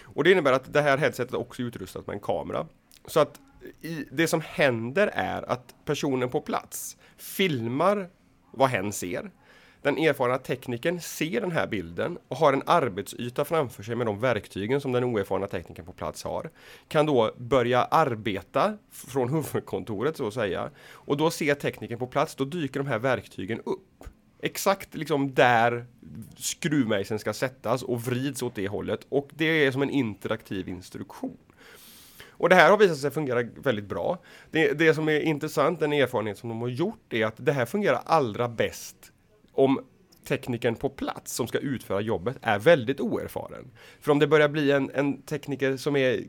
Och 0.02 0.24
det 0.24 0.32
innebär 0.32 0.52
att 0.52 0.72
det 0.72 0.82
här 0.82 0.98
headsetet 0.98 1.34
också 1.34 1.62
är 1.62 1.66
utrustat 1.66 2.06
med 2.06 2.14
en 2.14 2.20
kamera. 2.20 2.66
Så 3.06 3.20
att 3.20 3.40
i, 3.80 4.04
det 4.12 4.26
som 4.26 4.40
händer 4.40 5.06
är 5.06 5.50
att 5.50 5.74
personen 5.84 6.28
på 6.28 6.40
plats 6.40 6.96
filmar 7.16 8.08
vad 8.50 8.68
hen 8.68 8.92
ser 8.92 9.30
den 9.84 9.98
erfarna 9.98 10.38
tekniken 10.38 11.00
ser 11.00 11.40
den 11.40 11.52
här 11.52 11.66
bilden 11.66 12.18
och 12.28 12.36
har 12.36 12.52
en 12.52 12.62
arbetsyta 12.66 13.44
framför 13.44 13.82
sig 13.82 13.96
med 13.96 14.06
de 14.06 14.20
verktygen 14.20 14.80
som 14.80 14.92
den 14.92 15.04
oerfarna 15.04 15.46
tekniken 15.46 15.84
på 15.84 15.92
plats 15.92 16.24
har. 16.24 16.50
Kan 16.88 17.06
då 17.06 17.34
börja 17.36 17.84
arbeta 17.84 18.78
från 18.90 19.28
huvudkontoret 19.28 20.16
så 20.16 20.26
att 20.26 20.34
säga. 20.34 20.70
Och 20.92 21.16
då 21.16 21.30
ser 21.30 21.54
tekniken 21.54 21.98
på 21.98 22.06
plats, 22.06 22.34
då 22.34 22.44
dyker 22.44 22.80
de 22.80 22.86
här 22.86 22.98
verktygen 22.98 23.60
upp. 23.60 24.04
Exakt 24.42 24.94
liksom 24.94 25.34
där 25.34 25.86
skruvmejseln 26.36 27.18
ska 27.18 27.32
sättas 27.32 27.82
och 27.82 28.02
vrids 28.02 28.42
åt 28.42 28.54
det 28.54 28.68
hållet. 28.68 29.06
Och 29.08 29.28
det 29.34 29.66
är 29.66 29.72
som 29.72 29.82
en 29.82 29.90
interaktiv 29.90 30.68
instruktion. 30.68 31.36
Och 32.28 32.48
det 32.48 32.54
här 32.54 32.70
har 32.70 32.78
visat 32.78 32.98
sig 32.98 33.10
fungera 33.10 33.42
väldigt 33.42 33.84
bra. 33.84 34.18
Det, 34.50 34.72
det 34.72 34.94
som 34.94 35.08
är 35.08 35.20
intressant, 35.20 35.80
den 35.80 35.92
erfarenhet 35.92 36.38
som 36.38 36.48
de 36.48 36.60
har 36.60 36.68
gjort, 36.68 37.12
är 37.12 37.26
att 37.26 37.34
det 37.36 37.52
här 37.52 37.66
fungerar 37.66 38.02
allra 38.06 38.48
bäst 38.48 39.10
om 39.54 39.80
teknikern 40.24 40.74
på 40.74 40.88
plats 40.88 41.34
som 41.34 41.46
ska 41.46 41.58
utföra 41.58 42.00
jobbet 42.00 42.36
är 42.42 42.58
väldigt 42.58 43.00
oerfaren. 43.00 43.70
För 44.00 44.12
om 44.12 44.18
det 44.18 44.26
börjar 44.26 44.48
bli 44.48 44.72
en, 44.72 44.90
en 44.94 45.22
tekniker 45.22 45.76
som 45.76 45.96
är, 45.96 46.20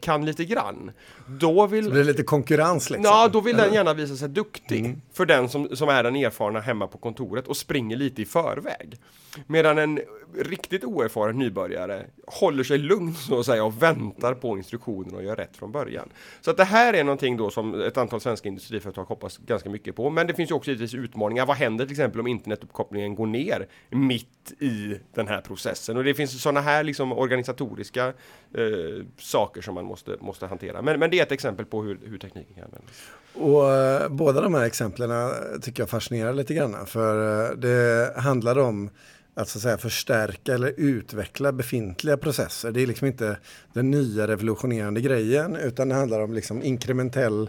kan 0.00 0.26
lite 0.26 0.44
grann, 0.44 0.90
då 1.26 1.66
vill... 1.66 1.84
Så 1.84 1.90
det 1.90 2.00
är 2.00 2.04
lite 2.04 2.22
konkurrens 2.22 2.90
liksom? 2.90 3.04
Ja, 3.04 3.28
då 3.28 3.40
vill 3.40 3.54
eller? 3.54 3.64
den 3.64 3.74
gärna 3.74 3.94
visa 3.94 4.16
sig 4.16 4.28
duktig 4.28 4.84
mm. 4.84 5.00
för 5.12 5.26
den 5.26 5.48
som, 5.48 5.76
som 5.76 5.88
är 5.88 6.02
den 6.02 6.16
erfarna 6.16 6.60
hemma 6.60 6.86
på 6.86 6.98
kontoret 6.98 7.48
och 7.48 7.56
springer 7.56 7.96
lite 7.96 8.22
i 8.22 8.24
förväg. 8.24 8.98
Medan 9.46 9.78
en 9.78 10.00
riktigt 10.36 10.84
oerfaren 10.84 11.38
nybörjare 11.38 12.06
håller 12.26 12.64
sig 12.64 12.78
lugn 12.78 13.14
så 13.28 13.40
att 13.40 13.46
säga 13.46 13.64
och 13.64 13.82
väntar 13.82 14.34
på 14.34 14.56
instruktioner 14.56 15.16
och 15.16 15.24
gör 15.24 15.36
rätt 15.36 15.56
från 15.56 15.72
början. 15.72 16.08
Så 16.40 16.50
att 16.50 16.56
det 16.56 16.64
här 16.64 16.94
är 16.94 17.04
någonting 17.04 17.36
då 17.36 17.50
som 17.50 17.80
ett 17.80 17.96
antal 17.96 18.20
svenska 18.20 18.48
industriföretag 18.48 19.04
hoppas 19.04 19.38
ganska 19.38 19.70
mycket 19.70 19.96
på. 19.96 20.10
Men 20.10 20.26
det 20.26 20.34
finns 20.34 20.50
ju 20.50 20.54
också 20.54 20.70
givetvis 20.70 20.94
utmaningar. 20.94 21.46
Vad 21.46 21.56
händer 21.56 21.84
till 21.84 21.92
exempel 21.92 22.20
om 22.20 22.26
internetuppkopplingen 22.26 23.14
går 23.14 23.26
ner 23.34 23.68
mitt 23.90 24.52
i 24.60 24.98
den 25.14 25.28
här 25.28 25.40
processen? 25.40 25.96
Och 25.96 26.04
det 26.04 26.14
finns 26.14 26.42
sådana 26.42 26.60
här 26.60 26.84
liksom 26.84 27.12
organisatoriska 27.12 28.06
eh, 28.54 29.04
saker 29.18 29.62
som 29.62 29.74
man 29.74 29.84
måste, 29.84 30.16
måste 30.20 30.46
hantera. 30.46 30.82
Men, 30.82 31.00
men 31.00 31.10
det 31.10 31.18
är 31.18 31.22
ett 31.22 31.32
exempel 31.32 31.66
på 31.66 31.82
hur, 31.82 31.98
hur 32.04 32.18
tekniken 32.18 32.54
kan 32.54 32.64
användas. 32.64 33.10
Och 33.34 33.72
eh, 33.72 34.08
båda 34.08 34.40
de 34.40 34.54
här 34.54 34.64
exemplen 34.64 35.10
eh, 35.10 35.28
tycker 35.62 35.82
jag 35.82 35.90
fascinerar 35.90 36.32
lite 36.32 36.54
grann. 36.54 36.86
För 36.86 37.44
eh, 37.50 37.56
det 37.56 38.12
handlar 38.16 38.58
om 38.58 38.90
att, 39.34 39.48
så 39.48 39.58
att 39.58 39.62
säga, 39.62 39.78
förstärka 39.78 40.54
eller 40.54 40.74
utveckla 40.76 41.52
befintliga 41.52 42.16
processer. 42.16 42.70
Det 42.70 42.82
är 42.82 42.86
liksom 42.86 43.06
inte 43.06 43.36
den 43.72 43.90
nya 43.90 44.26
revolutionerande 44.26 45.00
grejen 45.00 45.56
utan 45.56 45.88
det 45.88 45.94
handlar 45.94 46.20
om 46.20 46.32
liksom 46.32 46.62
inkrementell 46.62 47.48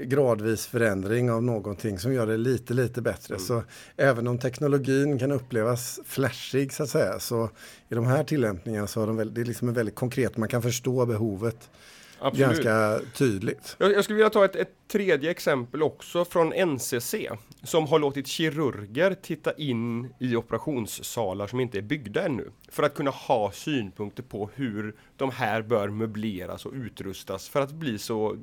gradvis 0.00 0.66
förändring 0.66 1.30
av 1.30 1.42
någonting 1.42 1.98
som 1.98 2.12
gör 2.12 2.26
det 2.26 2.36
lite, 2.36 2.74
lite 2.74 3.02
bättre. 3.02 3.34
Mm. 3.34 3.46
Så 3.46 3.62
även 3.96 4.26
om 4.26 4.38
teknologin 4.38 5.18
kan 5.18 5.32
upplevas 5.32 6.00
flashig 6.04 6.72
så 6.72 6.82
att 6.82 6.88
säga, 6.88 7.18
så 7.18 7.50
i 7.88 7.94
de 7.94 8.06
här 8.06 8.24
tillämpningarna 8.24 8.86
så 8.86 9.00
har 9.00 9.06
de 9.06 9.16
väl, 9.16 9.34
det 9.34 9.40
är 9.40 9.44
liksom 9.44 9.72
väldigt 9.72 9.94
konkret, 9.94 10.36
man 10.36 10.48
kan 10.48 10.62
förstå 10.62 11.06
behovet 11.06 11.70
Absolut. 12.18 12.46
ganska 12.46 13.00
tydligt. 13.14 13.76
Jag, 13.78 13.92
jag 13.92 14.04
skulle 14.04 14.16
vilja 14.16 14.30
ta 14.30 14.44
ett, 14.44 14.56
ett, 14.56 14.72
tredje 14.88 15.30
exempel 15.30 15.82
också 15.82 16.24
från 16.24 16.48
NCC 16.48 17.14
som 17.62 17.86
har 17.86 17.98
låtit 17.98 18.26
kirurger 18.26 19.14
titta 19.14 19.52
in 19.52 20.14
i 20.20 20.36
operationssalar 20.36 21.46
som 21.46 21.60
inte 21.60 21.78
är 21.78 21.82
byggda 21.82 22.24
ännu 22.24 22.50
för 22.68 22.82
att 22.82 22.94
kunna 22.94 23.10
ha 23.10 23.52
synpunkter 23.52 24.22
på 24.22 24.50
hur 24.54 24.96
de 25.16 25.30
här 25.30 25.62
bör 25.62 25.88
möbleras 25.88 26.66
och 26.66 26.72
utrustas 26.72 27.48
för 27.48 27.60
att 27.60 27.72
bli 27.72 27.98
så 27.98 28.36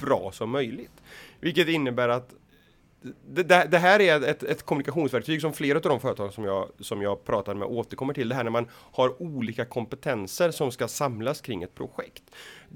bra 0.00 0.32
som 0.32 0.50
möjligt. 0.50 1.02
Vilket 1.40 1.68
innebär 1.68 2.08
att 2.08 2.34
det, 3.26 3.42
det, 3.70 3.78
här 3.78 4.00
är 4.00 4.22
ett, 4.22 4.42
ett, 4.42 4.62
kommunikationsverktyg 4.62 5.40
som 5.40 5.52
flera 5.52 5.78
av 5.78 5.82
de 5.82 6.00
företag 6.00 6.32
som 6.32 6.44
jag, 6.44 6.68
som 6.80 7.02
jag 7.02 7.24
pratade 7.24 7.58
med 7.58 7.68
återkommer 7.68 8.14
till. 8.14 8.28
Det 8.28 8.34
här 8.34 8.44
när 8.44 8.50
man 8.50 8.68
har 8.72 9.22
olika 9.22 9.64
kompetenser 9.64 10.50
som 10.50 10.72
ska 10.72 10.88
samlas 10.88 11.40
kring 11.40 11.62
ett 11.62 11.74
projekt. 11.74 12.22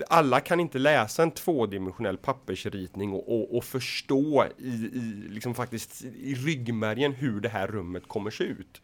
Alla 0.08 0.40
kan 0.40 0.60
inte 0.60 0.78
läsa 0.78 1.22
en 1.22 1.30
tvådimensionell 1.30 2.16
pappersritning 2.16 3.12
och, 3.12 3.34
och, 3.34 3.56
och 3.56 3.64
förstå 3.64 4.44
i, 4.58 4.68
i, 4.68 5.28
liksom 5.28 5.54
faktiskt 5.54 6.04
i 6.04 6.34
ryggmärgen 6.34 7.12
hur 7.12 7.40
det 7.40 7.48
här 7.48 7.66
rummet 7.66 8.08
kommer 8.08 8.30
se 8.30 8.44
ut. 8.44 8.82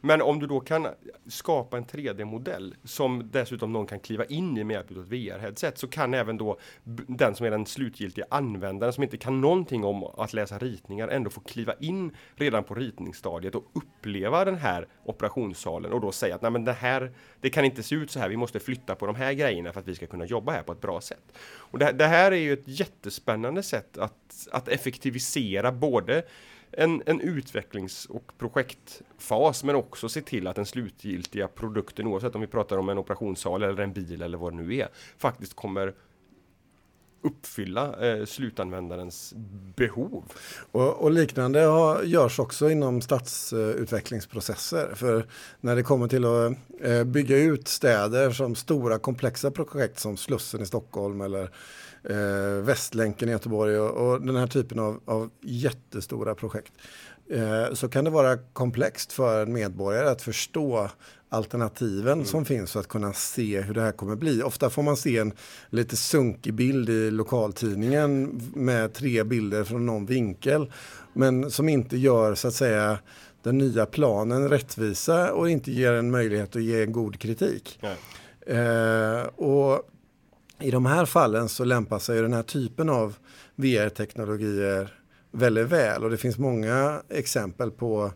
Men 0.00 0.22
om 0.22 0.38
du 0.38 0.46
då 0.46 0.60
kan 0.60 0.88
skapa 1.26 1.76
en 1.76 1.84
3D-modell 1.84 2.74
som 2.84 3.28
dessutom 3.32 3.72
någon 3.72 3.86
kan 3.86 4.00
kliva 4.00 4.24
in 4.24 4.58
i 4.58 4.64
med 4.64 4.74
hjälp 4.74 4.90
av 4.90 4.98
ett 4.98 5.08
VR-headset 5.08 5.78
så 5.78 5.88
kan 5.88 6.14
även 6.14 6.36
då 6.36 6.58
den 7.06 7.34
som 7.34 7.46
är 7.46 7.50
den 7.50 7.66
slutgiltiga 7.66 8.26
användaren 8.30 8.92
som 8.92 9.02
inte 9.02 9.16
kan 9.16 9.40
någonting 9.40 9.84
om 9.84 10.04
att 10.04 10.32
läsa 10.32 10.58
ritningar 10.58 11.08
ändå 11.08 11.30
få 11.30 11.40
kliva 11.40 11.74
in 11.80 12.16
redan 12.34 12.64
på 12.64 12.74
ritningsstadiet 12.74 13.54
och 13.54 13.64
uppleva 13.72 14.44
den 14.44 14.58
här 14.58 14.88
operationssalen 15.04 15.92
och 15.92 16.00
då 16.00 16.12
säga 16.12 16.34
att 16.34 16.42
nej 16.42 16.50
men 16.50 16.64
det 16.64 16.72
här, 16.72 17.12
det 17.40 17.50
kan 17.50 17.64
inte 17.64 17.82
se 17.82 17.94
ut 17.94 18.10
så 18.10 18.20
här, 18.20 18.28
vi 18.28 18.36
måste 18.36 18.60
flytta 18.60 18.94
på 18.94 19.06
de 19.06 19.16
här 19.16 19.32
grejerna 19.32 19.72
för 19.72 19.80
att 19.80 19.88
vi 19.88 19.94
ska 19.94 20.06
kunna 20.06 20.24
jobba 20.24 20.52
här 20.52 20.62
på 20.62 20.72
ett 20.72 20.80
bra 20.80 21.00
sätt. 21.00 21.38
Och 21.42 21.78
det, 21.78 21.92
det 21.92 22.06
här 22.06 22.32
är 22.32 22.36
ju 22.36 22.52
ett 22.52 22.68
jättespännande 22.68 23.62
sätt 23.62 23.98
att, 23.98 24.48
att 24.52 24.68
effektivisera 24.68 25.72
både 25.72 26.22
en, 26.72 27.02
en 27.06 27.20
utvecklings 27.20 28.06
och 28.06 28.32
projektfas 28.38 29.64
men 29.64 29.74
också 29.74 30.08
se 30.08 30.20
till 30.20 30.46
att 30.46 30.56
den 30.56 30.66
slutgiltiga 30.66 31.48
produkten 31.48 32.06
oavsett 32.06 32.34
om 32.34 32.40
vi 32.40 32.46
pratar 32.46 32.76
om 32.78 32.88
en 32.88 32.98
operationssal 32.98 33.62
eller 33.62 33.82
en 33.82 33.92
bil 33.92 34.22
eller 34.22 34.38
vad 34.38 34.52
det 34.52 34.56
nu 34.56 34.76
är 34.76 34.88
faktiskt 35.18 35.54
kommer 35.54 35.94
uppfylla 37.22 38.08
eh, 38.08 38.24
slutanvändarens 38.24 39.34
behov. 39.76 40.24
Och, 40.72 41.02
och, 41.02 41.10
liknande 41.10 41.60
har, 41.60 42.02
görs 42.02 42.38
också 42.38 42.70
inom 42.70 43.00
stadsutvecklingsprocesser. 43.00 44.94
För 44.94 45.26
när 45.60 45.76
det 45.76 45.82
kommer 45.82 46.08
till 46.08 46.24
att 46.24 46.52
eh, 46.80 47.04
bygga 47.04 47.36
ut 47.36 47.68
städer 47.68 48.30
som 48.30 48.54
stora 48.54 48.98
komplexa 48.98 49.50
projekt 49.50 49.98
som 49.98 50.16
Slussen 50.16 50.62
i 50.62 50.66
Stockholm 50.66 51.20
eller 51.20 51.50
eh, 52.04 52.62
Västlänken 52.62 53.28
i 53.28 53.32
Göteborg 53.32 53.78
och, 53.78 54.12
och, 54.12 54.22
den 54.22 54.36
här 54.36 54.46
typen 54.46 54.78
av, 54.78 55.00
av 55.04 55.30
jättestora 55.42 56.34
projekt. 56.34 56.72
Eh, 57.30 57.74
så 57.74 57.88
kan 57.88 58.04
det 58.04 58.10
vara 58.10 58.36
komplext 58.36 59.12
för 59.12 59.42
en 59.42 59.52
medborgare 59.52 60.08
att 60.08 60.22
förstå 60.22 60.90
alternativen 61.28 62.12
mm. 62.12 62.24
som 62.24 62.44
finns 62.44 62.72
för 62.72 62.80
att 62.80 62.88
kunna 62.88 63.12
se 63.12 63.60
hur 63.60 63.74
det 63.74 63.80
här 63.80 63.92
kommer 63.92 64.16
bli. 64.16 64.42
Ofta 64.42 64.70
får 64.70 64.82
man 64.82 64.96
se 64.96 65.18
en 65.18 65.32
lite 65.68 65.96
sunkig 65.96 66.54
bild 66.54 66.90
i 66.90 67.10
lokaltidningen 67.10 68.40
med 68.54 68.92
tre 68.92 69.24
bilder 69.24 69.64
från 69.64 69.86
någon 69.86 70.06
vinkel. 70.06 70.72
Men 71.12 71.50
som 71.50 71.68
inte 71.68 71.96
gör 71.96 72.34
så 72.34 72.48
att 72.48 72.54
säga 72.54 72.98
den 73.42 73.58
nya 73.58 73.86
planen 73.86 74.48
rättvisa 74.48 75.32
och 75.32 75.50
inte 75.50 75.72
ger 75.72 75.92
en 75.92 76.10
möjlighet 76.10 76.56
att 76.56 76.62
ge 76.62 76.82
en 76.82 76.92
god 76.92 77.18
kritik. 77.18 77.80
Eh, 78.46 79.22
och 79.22 79.90
i 80.60 80.70
de 80.70 80.86
här 80.86 81.04
fallen 81.04 81.48
så 81.48 81.64
lämpar 81.64 81.98
sig 81.98 82.22
den 82.22 82.32
här 82.32 82.42
typen 82.42 82.88
av 82.88 83.16
VR-teknologier 83.56 84.94
väldigt 85.30 85.66
väl. 85.66 86.04
Och 86.04 86.10
det 86.10 86.16
finns 86.16 86.38
många 86.38 87.02
exempel 87.08 87.70
på 87.70 88.12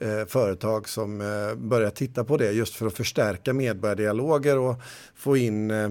eh, 0.00 0.24
företag 0.26 0.88
som 0.88 1.20
eh, 1.20 1.54
börjar 1.54 1.90
titta 1.90 2.24
på 2.24 2.36
det 2.36 2.52
just 2.52 2.74
för 2.74 2.86
att 2.86 2.96
förstärka 2.96 3.52
medborgardialoger 3.52 4.58
och 4.58 4.74
få 5.14 5.36
in 5.36 5.70
eh, 5.70 5.90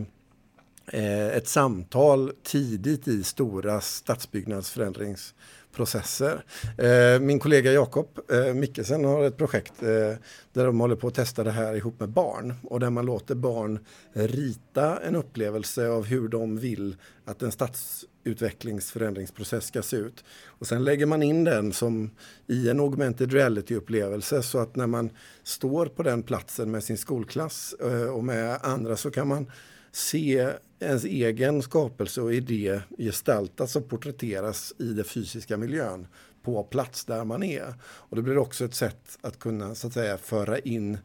eh 0.88 1.28
ett 1.28 1.48
samtal 1.48 2.32
tidigt 2.44 3.08
i 3.08 3.24
stora 3.24 3.82
stadsbyggnadsförändrings 3.82 5.34
processer. 5.72 6.44
Eh, 6.78 7.20
min 7.20 7.40
kollega 7.40 7.72
Jakob 7.72 8.20
eh, 8.32 8.54
Mickelsen 8.54 9.06
har 9.06 9.24
ett 9.24 9.38
projekt 9.38 9.84
eh, 9.84 10.14
där 10.54 10.66
de 10.66 10.80
håller 10.80 10.96
på 10.96 11.08
att 11.08 11.14
testa 11.14 11.44
det 11.44 11.52
här 11.52 11.76
ihop 11.76 12.00
med 12.00 12.10
barn 12.10 12.54
och 12.64 12.80
där 12.80 12.90
man 12.90 13.06
låter 13.06 13.36
barn 13.36 13.80
rita 14.14 14.98
en 14.98 15.16
upplevelse 15.16 15.88
av 15.88 16.06
hur 16.06 16.28
de 16.28 16.58
vill 16.58 16.96
att 17.26 17.42
en 17.42 17.52
stadsutvecklingsförändringsprocess 17.52 19.66
ska 19.66 19.82
se 19.82 19.98
ut. 19.98 20.24
Och 20.46 20.68
sen 20.68 20.84
lägger 20.84 21.06
man 21.06 21.24
in 21.24 21.44
den 21.44 21.74
som 21.74 22.12
i 22.48 22.70
en 22.70 22.80
augmented 22.80 23.34
reality-upplevelse 23.34 24.44
så 24.44 24.60
att 24.60 24.76
när 24.76 24.88
man 24.88 25.10
står 25.44 25.86
på 25.86 26.04
den 26.04 26.24
platsen 26.24 26.72
med 26.72 26.84
sin 26.84 26.98
skolklass 26.98 27.74
eh, 27.74 28.04
och 28.04 28.24
med 28.24 28.60
andra 28.62 28.98
så 28.98 29.12
kan 29.12 29.28
man 29.28 29.52
se 29.92 30.54
ens 30.80 31.04
egen 31.04 31.62
skapelse 31.62 32.22
och 32.22 32.34
idé 32.34 32.82
gestaltas 32.98 33.76
och 33.76 33.90
porträtteras 33.90 34.74
i 34.78 34.94
den 34.94 35.06
fysiska 35.06 35.58
miljön 35.58 36.08
på 36.44 36.64
plats 36.64 37.06
där 37.06 37.26
man 37.26 37.44
är. 37.44 37.74
Och 37.84 38.16
det 38.16 38.22
blir 38.22 38.38
också 38.38 38.66
ett 38.66 38.76
sätt 38.76 39.18
att 39.22 39.40
kunna 39.40 39.76
så 39.76 39.88
att 39.88 39.94
säga 39.94 40.18
föra 40.18 40.60
in 40.60 40.98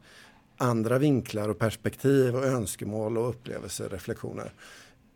andra 0.56 0.98
vinklar 0.98 1.48
och 1.48 1.58
perspektiv 1.58 2.36
och 2.36 2.44
önskemål 2.44 3.18
och 3.18 3.28
upplevelser, 3.28 3.88
reflektioner 3.88 4.52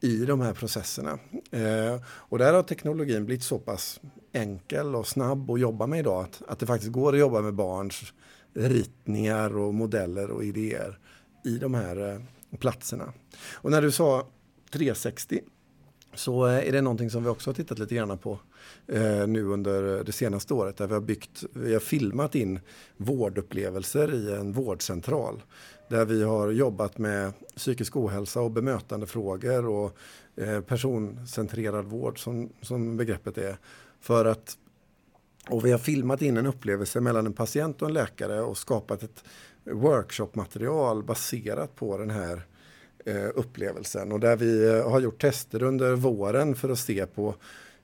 i 0.01 0.17
de 0.25 0.41
här 0.41 0.53
processerna. 0.53 1.19
Eh, 1.51 2.03
och 2.07 2.39
där 2.39 2.53
har 2.53 2.63
teknologin 2.63 3.25
blivit 3.25 3.45
så 3.45 3.59
pass 3.59 4.01
enkel 4.33 4.95
och 4.95 5.07
snabb 5.07 5.51
att 5.51 5.61
jobba 5.61 5.87
med 5.87 5.99
idag 5.99 6.25
att, 6.25 6.43
att 6.49 6.59
det 6.59 6.67
faktiskt 6.67 6.93
går 6.93 7.13
att 7.13 7.19
jobba 7.19 7.41
med 7.41 7.55
barns 7.55 8.13
ritningar 8.55 9.57
och 9.57 9.75
modeller 9.75 10.31
och 10.31 10.45
idéer 10.45 10.99
i 11.45 11.59
de 11.59 11.75
här 11.75 12.13
eh, 12.13 12.21
platserna. 12.59 13.12
Och 13.52 13.71
när 13.71 13.83
du 13.83 13.90
sa 13.90 14.26
360 14.71 15.40
så 16.14 16.47
eh, 16.47 16.69
är 16.69 16.73
det 16.73 16.81
någonting 16.81 17.11
som 17.11 17.23
vi 17.23 17.28
också 17.28 17.50
har 17.50 17.55
tittat 17.55 17.78
lite 17.78 17.95
grann 17.95 18.19
på 18.19 18.38
eh, 18.87 19.26
nu 19.26 19.45
under 19.45 20.05
det 20.05 20.12
senaste 20.12 20.55
året 20.55 20.76
där 20.76 20.87
vi 20.87 20.95
har 20.95 21.00
byggt, 21.00 21.45
vi 21.52 21.73
har 21.73 21.81
filmat 21.81 22.35
in 22.35 22.61
vårdupplevelser 22.97 24.14
i 24.14 24.35
en 24.35 24.52
vårdcentral 24.52 25.43
där 25.88 26.05
vi 26.05 26.23
har 26.23 26.50
jobbat 26.50 26.99
med 26.99 27.33
psykisk 27.57 27.97
ohälsa 27.97 28.40
och 28.40 28.50
bemötandefrågor 28.50 29.67
och 29.67 29.97
eh, 30.37 30.61
personcentrerad 30.61 31.85
vård 31.85 32.23
som, 32.23 32.52
som 32.62 32.97
begreppet 32.97 33.38
är. 33.38 33.57
För 34.00 34.25
att, 34.25 34.59
och 35.49 35.67
vi 35.67 35.71
har 35.71 35.78
filmat 35.78 36.23
in 36.23 36.37
en 36.37 36.47
upplevelse 36.47 37.00
mellan 37.00 37.26
en 37.26 37.33
patient 37.33 37.83
och 37.83 37.88
en 37.88 37.95
läkare 37.95 38.40
och 38.40 38.59
skapat 38.59 39.02
ett 39.02 39.25
workshopmaterial 39.73 41.03
baserat 41.03 41.77
på 41.77 41.99
den 41.99 42.11
här 42.11 42.47
eh, 43.05 43.29
upplevelsen. 43.35 44.13
Och 44.13 44.21
där 44.21 44.37
vi 44.37 44.69
eh, 44.69 44.91
har 44.91 45.01
gjort 45.01 45.21
tester 45.21 45.63
under 45.63 45.95
våren 45.95 46.55
för 46.55 46.69
att 46.69 46.79
se 46.79 47.07
på 47.07 47.35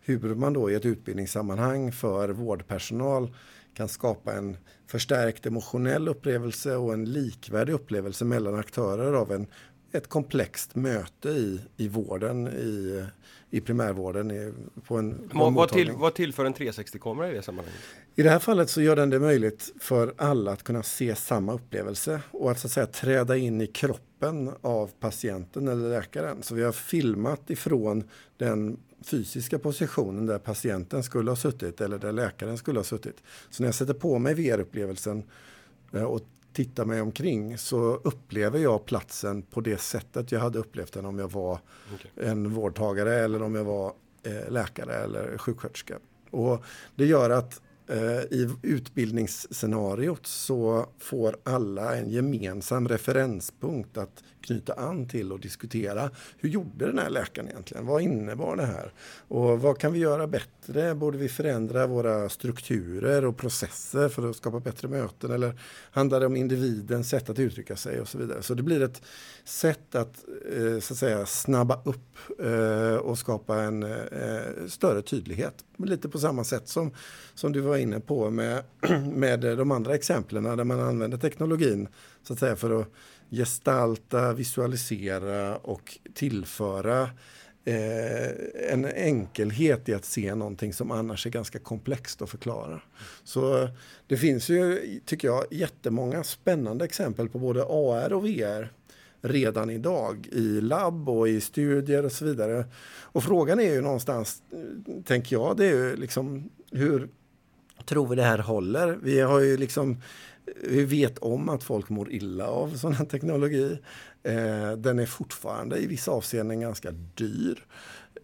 hur 0.01 0.35
man 0.35 0.53
då 0.53 0.71
i 0.71 0.75
ett 0.75 0.87
utbildningssammanhang 0.87 1.93
för 1.93 2.29
vårdpersonal 2.29 3.35
kan 3.75 3.89
skapa 3.89 4.33
en 4.33 4.57
förstärkt 4.87 5.47
emotionell 5.47 6.09
upplevelse 6.09 6.77
och 6.77 6.93
en 6.93 7.05
likvärdig 7.05 7.73
upplevelse 7.73 8.25
mellan 8.25 8.55
aktörer 8.55 9.13
av 9.13 9.33
en, 9.33 9.47
ett 9.95 10.09
komplext 10.09 10.75
möte 10.75 11.29
i, 11.29 11.61
i 11.77 11.89
vården, 11.89 12.49
i, 12.49 13.05
i 13.51 13.61
primärvården. 13.61 14.31
I, 14.31 14.53
på 14.87 14.97
en, 14.97 15.29
på 15.29 15.45
en 15.45 15.55
vad, 15.55 15.69
till, 15.69 15.93
vad 15.93 16.15
tillför 16.15 16.45
en 16.45 16.55
360-kamera 16.55 17.31
i 17.31 17.35
det 17.35 17.43
sammanhanget? 17.43 17.81
I 18.15 18.23
det 18.23 18.31
här 18.31 18.39
fallet 18.39 18.71
så 18.71 18.83
gör 18.83 18.97
den 18.97 19.11
det 19.11 19.19
möjligt 19.19 19.73
för 19.81 20.15
alla 20.17 20.53
att 20.53 20.63
kunna 20.63 20.83
se 20.83 21.15
samma 21.15 21.53
upplevelse 21.53 22.21
och 22.31 22.51
att 22.51 22.59
så 22.59 22.67
att 22.67 22.73
säga 22.73 22.87
träda 22.87 23.37
in 23.37 23.61
i 23.61 23.67
kroppen 23.67 24.51
av 24.61 24.91
patienten 25.01 25.69
eller 25.69 25.91
läkaren. 25.91 26.43
Så 26.43 26.55
vi 26.55 26.63
har 26.63 26.73
filmat 26.73 27.51
ifrån 27.51 28.05
den 28.37 28.77
fysiska 29.03 29.59
positionen 29.59 30.27
där 30.27 30.39
patienten 30.39 31.03
skulle 31.03 31.31
ha 31.31 31.37
suttit 31.37 31.81
eller 31.81 31.99
där 31.99 32.13
läkaren 32.13 32.59
skulle 32.59 32.79
ha 32.79 32.85
suttit. 32.85 33.23
Så 33.51 33.63
när 33.63 33.69
jag 33.69 33.75
sätter 33.75 33.95
på 33.95 34.19
mig 34.19 34.35
VR-upplevelsen 34.35 35.23
eh, 35.93 36.03
och 36.03 36.21
tittar 36.55 36.85
mig 36.85 37.01
omkring 37.01 37.59
så 37.59 37.95
upplever 37.95 38.59
jag 38.59 38.85
platsen 38.85 39.43
på 39.43 39.61
det 39.61 39.81
sättet 39.81 40.33
jag 40.33 40.41
hade 40.41 40.59
upplevt 40.59 40.93
den 40.93 41.07
om 41.07 41.19
jag 41.19 41.33
var 41.33 41.59
okay. 41.95 42.29
en 42.29 42.51
vårdtagare 42.51 43.15
eller 43.15 43.43
om 43.43 43.55
jag 43.55 43.65
var 43.65 43.93
eh, 44.23 44.51
läkare 44.51 44.95
eller 44.95 45.39
sjuksköterska. 45.39 45.99
Och 46.31 46.65
det 46.95 47.07
gör 47.07 47.31
att 47.31 47.61
Eh, 47.87 48.23
I 48.31 48.51
utbildningsscenariot 48.63 50.27
så 50.27 50.87
får 50.99 51.37
alla 51.43 51.97
en 51.97 52.11
gemensam 52.11 52.89
referenspunkt 52.89 53.99
att 53.99 54.23
knyta 54.41 54.73
an 54.75 55.09
till 55.09 55.33
och 55.33 55.41
diskutera. 55.41 56.11
Hur 56.39 56.49
gjorde 56.49 56.87
den 56.87 56.99
här 56.99 57.11
läkaren 57.11 57.49
egentligen? 57.49 57.87
Vad 57.87 58.03
innebar 58.03 58.57
det 58.57 58.67
här? 58.67 58.93
Och 59.29 59.61
vad 59.61 59.79
kan 59.79 59.93
vi 59.93 59.99
göra 59.99 60.27
bättre? 60.27 60.95
Borde 60.95 61.19
vi 61.19 61.29
förändra 61.29 61.87
våra 61.87 62.29
strukturer 62.29 63.25
och 63.25 63.37
processer 63.37 64.09
för 64.09 64.31
att 64.31 64.37
skapa 64.37 64.61
bättre 64.61 64.89
möten? 64.89 65.31
Eller 65.31 65.61
handlar 65.91 66.21
det 66.21 66.27
om 66.27 66.37
individens 66.37 67.09
sätt 67.09 67.31
att 67.31 67.39
uttrycka 67.39 67.77
sig 67.77 68.01
och 68.01 68.09
så 68.09 68.19
vidare? 68.19 68.43
Så 68.43 68.55
det 68.55 68.63
blir 68.63 68.83
ett 68.83 69.03
sätt 69.45 69.95
att, 69.95 70.25
eh, 70.57 70.81
så 70.81 70.95
att 70.95 70.99
säga, 70.99 71.27
snabba 71.27 71.83
upp 71.85 72.41
eh, 72.41 72.97
och 72.97 73.19
skapa 73.19 73.63
en 73.63 73.87
större 74.69 75.03
tydlighet. 75.03 75.55
Lite 75.79 76.09
på 76.09 76.19
samma 76.19 76.45
sätt 76.45 76.69
som, 76.69 76.91
som 77.35 77.53
du 77.53 77.61
var 77.61 77.77
inne 77.77 78.01
på 78.01 78.31
med, 78.31 78.63
med 79.13 79.41
de 79.41 79.71
andra 79.71 79.95
exemplen 79.95 80.45
där 80.45 80.65
man 80.65 80.81
använder 80.81 81.19
teknologin 81.19 81.89
så 82.23 82.33
att 82.33 82.39
säga 82.39 82.57
för 82.57 82.81
att 82.81 82.89
gestalta, 83.31 84.33
visualisera 84.33 85.57
och 85.57 85.99
tillföra 86.15 87.03
eh, 87.65 88.71
en 88.71 88.85
enkelhet 88.85 89.89
i 89.89 89.95
att 89.95 90.05
se 90.05 90.35
någonting 90.35 90.73
som 90.73 90.91
annars 90.91 91.27
är 91.27 91.31
ganska 91.31 91.59
komplext 91.59 92.23
att 92.23 92.31
förklara. 92.31 92.81
Så 93.25 93.69
det 94.07 94.17
finns 94.17 94.49
ju, 94.49 95.01
tycker 95.05 95.29
jag, 95.29 95.45
jättemånga 95.51 96.25
spännande 96.25 96.85
exempel 96.85 97.29
på 97.29 97.39
både 97.39 97.63
AR 97.63 98.13
och 98.13 98.25
VR 98.25 98.73
redan 99.21 99.71
idag 99.71 100.29
i 100.33 100.61
labb 100.61 101.09
och 101.09 101.29
i 101.29 101.41
studier 101.41 102.05
och 102.05 102.13
så 102.13 102.25
vidare. 102.25 102.65
Och 103.03 103.25
frågan 103.25 103.61
är 103.61 103.73
ju 103.73 103.81
någonstans, 103.81 104.43
tänker 105.05 105.37
jag, 105.37 105.57
det 105.57 105.67
är 105.67 105.75
ju 105.75 105.97
liksom 105.97 106.51
hur 106.71 107.09
tror 107.85 108.09
vi 108.09 108.17
det 108.17 108.23
här 108.23 108.39
håller? 108.39 108.99
Vi 109.03 109.21
har 109.21 109.41
ju 109.41 109.57
liksom 109.57 109.97
vi 110.63 110.85
vet 110.85 111.19
om 111.19 111.49
att 111.49 111.63
folk 111.63 111.89
mår 111.89 112.13
illa 112.13 112.47
av 112.47 112.77
sån 112.77 112.93
här 112.93 113.05
teknologi. 113.05 113.79
Eh, 114.23 114.73
den 114.73 114.99
är 114.99 115.07
fortfarande 115.07 115.79
i 115.79 115.87
vissa 115.87 116.11
avseenden 116.11 116.61
ganska 116.61 116.91
dyr. 116.91 117.67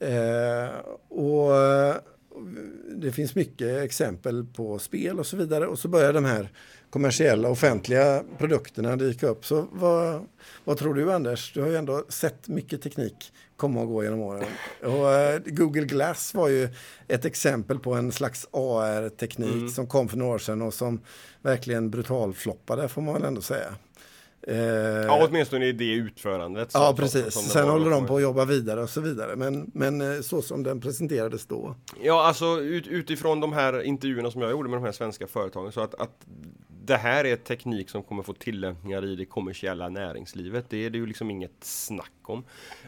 Eh, 0.00 0.71
och 1.09 1.57
eh, 1.57 1.95
det 2.97 3.12
finns 3.12 3.35
mycket 3.35 3.83
exempel 3.83 4.45
på 4.45 4.78
spel 4.78 5.19
och 5.19 5.26
så 5.26 5.37
vidare. 5.37 5.66
Och 5.66 5.78
så 5.78 5.88
börjar 5.88 6.12
de 6.12 6.25
här 6.25 6.50
kommersiella 6.90 7.49
offentliga 7.49 8.25
produkterna 8.38 8.97
dyka 8.97 9.26
upp. 9.26 9.47
Så 9.47 9.66
vad, 9.73 10.26
vad 10.64 10.78
tror 10.78 10.94
du 10.94 11.12
Anders? 11.12 11.52
Du 11.52 11.61
har 11.61 11.68
ju 11.68 11.76
ändå 11.76 12.04
sett 12.09 12.49
mycket 12.49 12.82
teknik 12.82 13.32
komma 13.56 13.80
och 13.80 13.88
gå 13.88 14.04
genom 14.04 14.20
åren. 14.20 14.44
Och, 14.82 14.88
uh, 14.88 15.54
Google 15.54 15.85
Glass 15.85 16.35
var 16.35 16.49
ju 16.49 16.68
ett 17.09 17.25
exempel 17.25 17.78
på 17.78 17.94
en 17.94 18.12
slags 18.12 18.47
AR-teknik 18.50 19.52
mm. 19.52 19.68
som 19.68 19.87
kom 19.87 20.09
för 20.09 20.16
några 20.16 20.35
år 20.35 20.38
sedan 20.38 20.62
och 20.62 20.75
som 20.75 21.00
verkligen 21.42 21.90
brutalfloppade 21.90 22.88
får 22.88 23.02
man 23.02 23.14
väl 23.14 23.25
ändå 23.25 23.40
säga. 23.40 23.75
Eh, 24.42 24.56
ja, 24.56 25.26
åtminstone 25.28 25.66
i 25.66 25.73
det 25.73 25.92
utförandet. 25.92 26.70
ja, 26.75 26.94
precis. 26.97 27.23
Som, 27.23 27.42
som 27.42 27.50
Sen 27.50 27.68
håller 27.68 27.90
de 27.90 28.06
på 28.06 28.16
att 28.16 28.23
jobba 28.23 28.44
vidare 28.44 28.82
och 28.82 28.90
så 28.90 29.00
vidare. 29.00 29.37
Men, 29.37 29.70
men 29.75 30.00
eh, 30.00 30.20
så 30.20 30.42
som 30.42 30.62
den 30.62 30.80
presenterades 30.80 31.47
då. 31.47 31.75
Ja, 32.02 32.26
alltså 32.26 32.61
ut, 32.61 32.87
utifrån 32.87 33.40
de 33.40 33.52
här 33.52 33.82
intervjuerna 33.82 34.30
som 34.30 34.40
jag 34.40 34.50
gjorde 34.50 34.68
med 34.68 34.78
de 34.78 34.85
här 34.85 34.92
svenska 34.92 35.26
företagen 35.26 35.73
så 35.73 35.80
att, 35.80 35.94
att 35.94 36.26
det 36.90 36.97
här 36.97 37.25
är 37.25 37.37
teknik 37.37 37.90
som 37.90 38.02
kommer 38.02 38.23
få 38.23 38.32
tillämpningar 38.32 39.04
i 39.04 39.16
det 39.16 39.25
kommersiella 39.25 39.88
näringslivet. 39.88 40.64
Det 40.68 40.87
är 40.87 40.90
det 40.90 40.99
ju 40.99 41.06
liksom 41.06 41.30
inget 41.30 41.64
snack 41.64 42.12
om. 42.23 42.44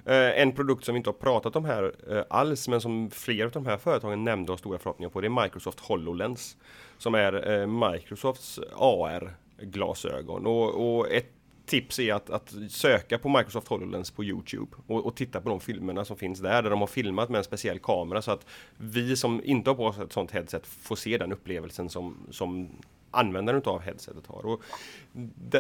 Eh, 0.06 0.40
en 0.40 0.52
produkt 0.52 0.85
som 0.85 0.94
vi 0.94 0.97
inte 0.97 1.11
har 1.11 1.14
pratat 1.14 1.56
om 1.56 1.64
här 1.64 1.94
eh, 2.11 2.23
alls, 2.30 2.68
men 2.68 2.80
som 2.80 3.11
flera 3.11 3.47
av 3.47 3.52
de 3.52 3.66
här 3.66 3.76
företagen 3.76 4.25
nämnde 4.25 4.52
och 4.52 4.52
har 4.52 4.59
stora 4.59 4.78
förhoppningar 4.78 5.11
på, 5.11 5.21
det 5.21 5.26
är 5.26 5.42
Microsoft 5.42 5.80
HoloLens. 5.80 6.56
Som 6.99 7.14
är 7.14 7.61
eh, 7.61 7.66
Microsofts 7.66 8.61
AR-glasögon. 8.76 10.47
Och, 10.47 10.99
och 10.99 11.12
ett 11.12 11.32
tips 11.66 11.99
är 11.99 12.14
att, 12.14 12.30
att, 12.30 12.54
söka 12.68 13.18
på 13.18 13.28
Microsoft 13.28 13.68
HoloLens 13.68 14.11
på 14.11 14.25
Youtube 14.25 14.76
och, 14.87 15.06
och, 15.06 15.16
titta 15.16 15.40
på 15.40 15.49
de 15.49 15.61
filmerna 15.61 16.04
som 16.04 16.16
finns 16.16 16.40
där, 16.40 16.62
där 16.62 16.71
de 16.71 16.80
har 16.80 16.87
filmat 16.87 17.28
med 17.28 17.38
en 17.38 17.44
speciell 17.44 17.78
kamera 17.78 18.23
så 18.23 18.30
att 18.30 18.47
vi 18.76 19.16
som 19.16 19.40
inte 19.44 19.71
har 19.71 19.75
på 19.75 19.87
oss 19.87 19.99
ett 19.99 20.12
sånt 20.12 20.30
headset 20.30 20.66
får 20.66 20.97
se 20.97 21.18
den 21.18 21.32
upplevelsen 21.32 21.88
som, 21.88 22.16
som 22.30 22.68
användaren 23.12 23.62
av 23.64 23.81
headsetet 23.81 24.26
har. 24.26 24.47
Och 24.47 24.62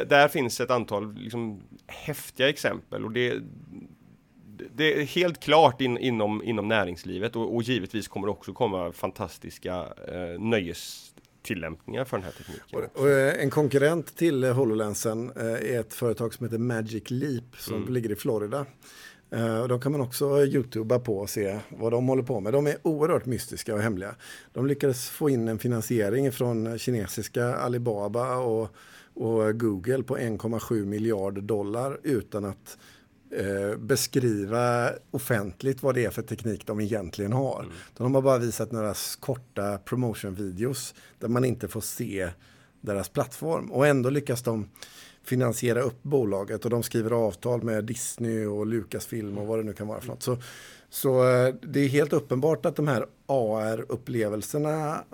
där 0.06 0.28
finns 0.28 0.60
ett 0.60 0.70
antal 0.70 1.14
liksom, 1.14 1.60
häftiga 1.86 2.48
exempel 2.48 3.04
och 3.04 3.12
det, 3.12 3.40
det 4.74 5.00
är 5.00 5.04
helt 5.04 5.40
klart 5.40 5.80
in, 5.80 5.98
inom, 5.98 6.42
inom 6.42 6.68
näringslivet 6.68 7.36
och, 7.36 7.54
och 7.54 7.62
givetvis 7.62 8.08
kommer 8.08 8.26
det 8.26 8.30
också 8.30 8.52
komma 8.52 8.92
fantastiska 8.92 9.74
eh, 10.08 10.40
nöjes 10.40 11.12
tillämpningar 11.42 12.04
för 12.04 12.16
den 12.16 12.24
här 12.24 12.32
tekniken. 12.32 12.90
Och, 12.94 13.00
och 13.00 13.10
eh, 13.10 13.42
en 13.42 13.50
konkurrent 13.50 14.16
till 14.16 14.44
HoloLensen 14.44 15.32
eh, 15.36 15.46
är 15.46 15.80
ett 15.80 15.94
företag 15.94 16.34
som 16.34 16.46
heter 16.46 16.58
Magic 16.58 17.10
Leap 17.10 17.56
som 17.56 17.76
mm. 17.76 17.92
ligger 17.92 18.12
i 18.12 18.16
Florida. 18.16 18.66
Uh, 19.34 19.66
de 19.66 19.80
kan 19.80 19.92
man 19.92 20.00
också 20.00 20.44
youtuba 20.44 20.98
på 20.98 21.18
och 21.18 21.30
se 21.30 21.58
vad 21.68 21.92
de 21.92 22.08
håller 22.08 22.22
på 22.22 22.40
med. 22.40 22.52
De 22.52 22.66
är 22.66 22.76
oerhört 22.82 23.26
mystiska 23.26 23.74
och 23.74 23.80
hemliga. 23.80 24.14
De 24.52 24.66
lyckades 24.66 25.08
få 25.08 25.30
in 25.30 25.48
en 25.48 25.58
finansiering 25.58 26.32
från 26.32 26.78
kinesiska 26.78 27.54
Alibaba 27.54 28.36
och, 28.36 28.68
och 29.14 29.60
Google 29.60 30.02
på 30.02 30.16
1,7 30.16 30.84
miljarder 30.84 31.42
dollar 31.42 32.00
utan 32.02 32.44
att 32.44 32.78
uh, 33.40 33.76
beskriva 33.76 34.90
offentligt 35.10 35.82
vad 35.82 35.94
det 35.94 36.04
är 36.04 36.10
för 36.10 36.22
teknik 36.22 36.66
de 36.66 36.80
egentligen 36.80 37.32
har. 37.32 37.60
Mm. 37.60 37.74
De 37.96 38.14
har 38.14 38.22
bara 38.22 38.38
visat 38.38 38.72
några 38.72 38.94
korta 39.20 39.78
promotion-videos 39.78 40.94
där 41.18 41.28
man 41.28 41.44
inte 41.44 41.68
får 41.68 41.80
se 41.80 42.30
deras 42.82 43.08
plattform 43.08 43.72
och 43.72 43.86
ändå 43.86 44.10
lyckas 44.10 44.42
de 44.42 44.68
finansiera 45.24 45.80
upp 45.80 46.02
bolaget 46.02 46.64
och 46.64 46.70
de 46.70 46.82
skriver 46.82 47.10
avtal 47.10 47.62
med 47.62 47.84
Disney 47.84 48.46
och 48.46 48.66
Lucasfilm 48.66 49.38
och 49.38 49.46
vad 49.46 49.58
det 49.58 49.62
nu 49.62 49.72
kan 49.72 49.86
vara 49.86 50.00
för 50.00 50.08
något. 50.08 50.22
Så, 50.22 50.38
så 50.90 51.28
eh, 51.28 51.54
det 51.62 51.80
är 51.80 51.88
helt 51.88 52.12
uppenbart 52.12 52.66
att 52.66 52.76
de 52.76 52.88
här 52.88 53.06
AR-upplevelserna 53.26 55.04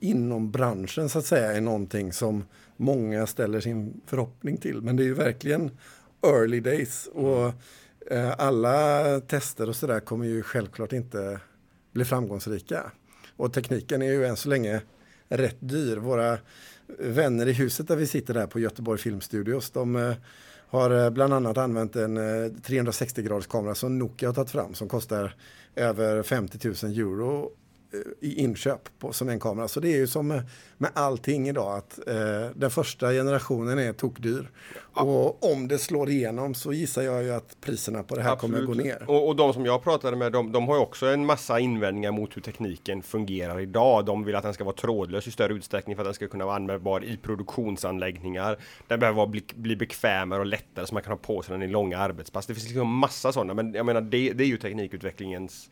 inom 0.00 0.50
branschen 0.50 1.08
så 1.08 1.18
att 1.18 1.26
säga 1.26 1.52
är 1.52 1.60
någonting 1.60 2.12
som 2.12 2.44
många 2.76 3.26
ställer 3.26 3.60
sin 3.60 4.00
förhoppning 4.06 4.56
till. 4.56 4.82
Men 4.82 4.96
det 4.96 5.02
är 5.02 5.04
ju 5.04 5.14
verkligen 5.14 5.70
early 6.22 6.60
days 6.60 7.08
och 7.12 7.52
eh, 8.10 8.34
alla 8.38 9.20
tester 9.20 9.68
och 9.68 9.76
sådär 9.76 10.00
kommer 10.00 10.26
ju 10.26 10.42
självklart 10.42 10.92
inte 10.92 11.40
bli 11.92 12.04
framgångsrika. 12.04 12.92
Och 13.36 13.52
tekniken 13.52 14.02
är 14.02 14.12
ju 14.12 14.26
än 14.26 14.36
så 14.36 14.48
länge 14.48 14.80
rätt 15.28 15.56
dyr. 15.60 15.96
Våra 15.96 16.38
vänner 16.98 17.48
i 17.48 17.52
huset 17.52 17.88
där 17.88 17.96
vi 17.96 18.06
sitter 18.06 18.34
där 18.34 18.46
på 18.46 18.60
Göteborg 18.60 19.00
Filmstudios. 19.00 19.70
De 19.70 19.96
eh, 19.96 20.14
har 20.68 21.04
eh, 21.04 21.10
bland 21.10 21.34
annat 21.34 21.58
använt 21.58 21.96
en 21.96 22.16
eh, 22.16 22.52
360 22.62 23.22
graders 23.22 23.46
kamera 23.46 23.74
som 23.74 23.98
Nokia 23.98 24.28
har 24.28 24.34
tagit 24.34 24.50
fram 24.50 24.74
som 24.74 24.88
kostar 24.88 25.34
över 25.76 26.22
50 26.22 26.68
000 26.68 26.92
euro 26.98 27.50
i 28.20 28.40
inköp 28.40 28.98
på, 28.98 29.12
som 29.12 29.28
en 29.28 29.40
kamera. 29.40 29.68
Så 29.68 29.80
det 29.80 29.88
är 29.88 29.96
ju 29.96 30.06
som 30.06 30.28
med, 30.28 30.42
med 30.78 30.90
allting 30.94 31.48
idag 31.48 31.76
att 31.76 32.08
eh, 32.08 32.14
den 32.54 32.70
första 32.70 33.10
generationen 33.10 33.78
är 33.78 33.92
tokdyr. 33.92 34.50
Ja. 34.94 35.02
Och 35.02 35.52
om 35.52 35.68
det 35.68 35.78
slår 35.78 36.10
igenom 36.10 36.54
så 36.54 36.72
gissar 36.72 37.02
jag 37.02 37.22
ju 37.22 37.30
att 37.30 37.60
priserna 37.60 38.02
på 38.02 38.16
det 38.16 38.22
här 38.22 38.32
Absolut. 38.32 38.56
kommer 38.56 38.74
gå 38.74 38.82
ner. 38.82 39.04
Och, 39.08 39.28
och, 39.28 39.36
de 39.36 39.52
som 39.52 39.66
jag 39.66 39.82
pratade 39.82 40.16
med 40.16 40.32
de, 40.32 40.52
de 40.52 40.68
har 40.68 40.74
ju 40.74 40.80
också 40.80 41.06
en 41.06 41.26
massa 41.26 41.60
invändningar 41.60 42.12
mot 42.12 42.36
hur 42.36 42.42
tekniken 42.42 43.02
fungerar 43.02 43.60
idag. 43.60 44.04
De 44.04 44.24
vill 44.24 44.36
att 44.36 44.42
den 44.42 44.54
ska 44.54 44.64
vara 44.64 44.76
trådlös 44.76 45.26
i 45.26 45.30
större 45.30 45.52
utsträckning 45.52 45.96
för 45.96 46.02
att 46.02 46.06
den 46.06 46.14
ska 46.14 46.28
kunna 46.28 46.44
vara 46.44 46.56
användbar 46.56 47.04
i 47.04 47.16
produktionsanläggningar. 47.16 48.58
Den 48.88 49.00
behöver 49.00 49.26
bli, 49.26 49.44
bli 49.54 49.76
bekvämare 49.76 50.40
och 50.40 50.46
lättare 50.46 50.86
så 50.86 50.94
man 50.94 51.02
kan 51.02 51.12
ha 51.12 51.18
på 51.18 51.42
sig 51.42 51.52
den 51.52 51.62
i 51.62 51.68
långa 51.68 51.98
arbetspass. 51.98 52.46
Det 52.46 52.54
finns 52.54 52.66
liksom 52.66 52.88
massa 52.88 53.32
sådana 53.32 53.54
men 53.54 53.74
jag 53.74 53.86
menar 53.86 54.00
det, 54.00 54.32
det 54.32 54.44
är 54.44 54.48
ju 54.48 54.56
teknikutvecklingens 54.56 55.70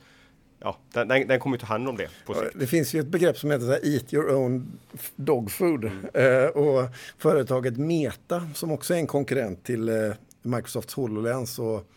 ja, 0.61 0.79
den, 0.93 1.09
den, 1.09 1.29
den 1.29 1.41
kommer 1.41 1.57
ta 1.57 1.67
hand 1.67 1.89
om 1.89 1.97
det 1.97 2.09
på 2.27 2.35
sikt. 2.35 2.55
Det 2.55 2.67
finns 2.67 2.95
ju 2.95 3.01
ett 3.01 3.07
begrepp 3.07 3.39
som 3.39 3.51
heter 3.51 3.67
här, 3.67 3.95
Eat 3.95 4.15
your 4.15 4.35
own 4.35 4.79
dog 5.17 5.51
food. 5.51 5.85
Mm. 5.85 6.07
Eh, 6.15 6.49
och 6.49 6.89
företaget 7.19 7.77
Meta 7.77 8.49
som 8.55 8.73
också 8.73 8.95
är 8.95 8.99
en 8.99 9.07
konkurrent 9.07 9.65
till 9.65 9.89
eh, 9.89 10.13
Microsofts 10.43 10.95
HoloLens 10.95 11.59
och, 11.59 11.91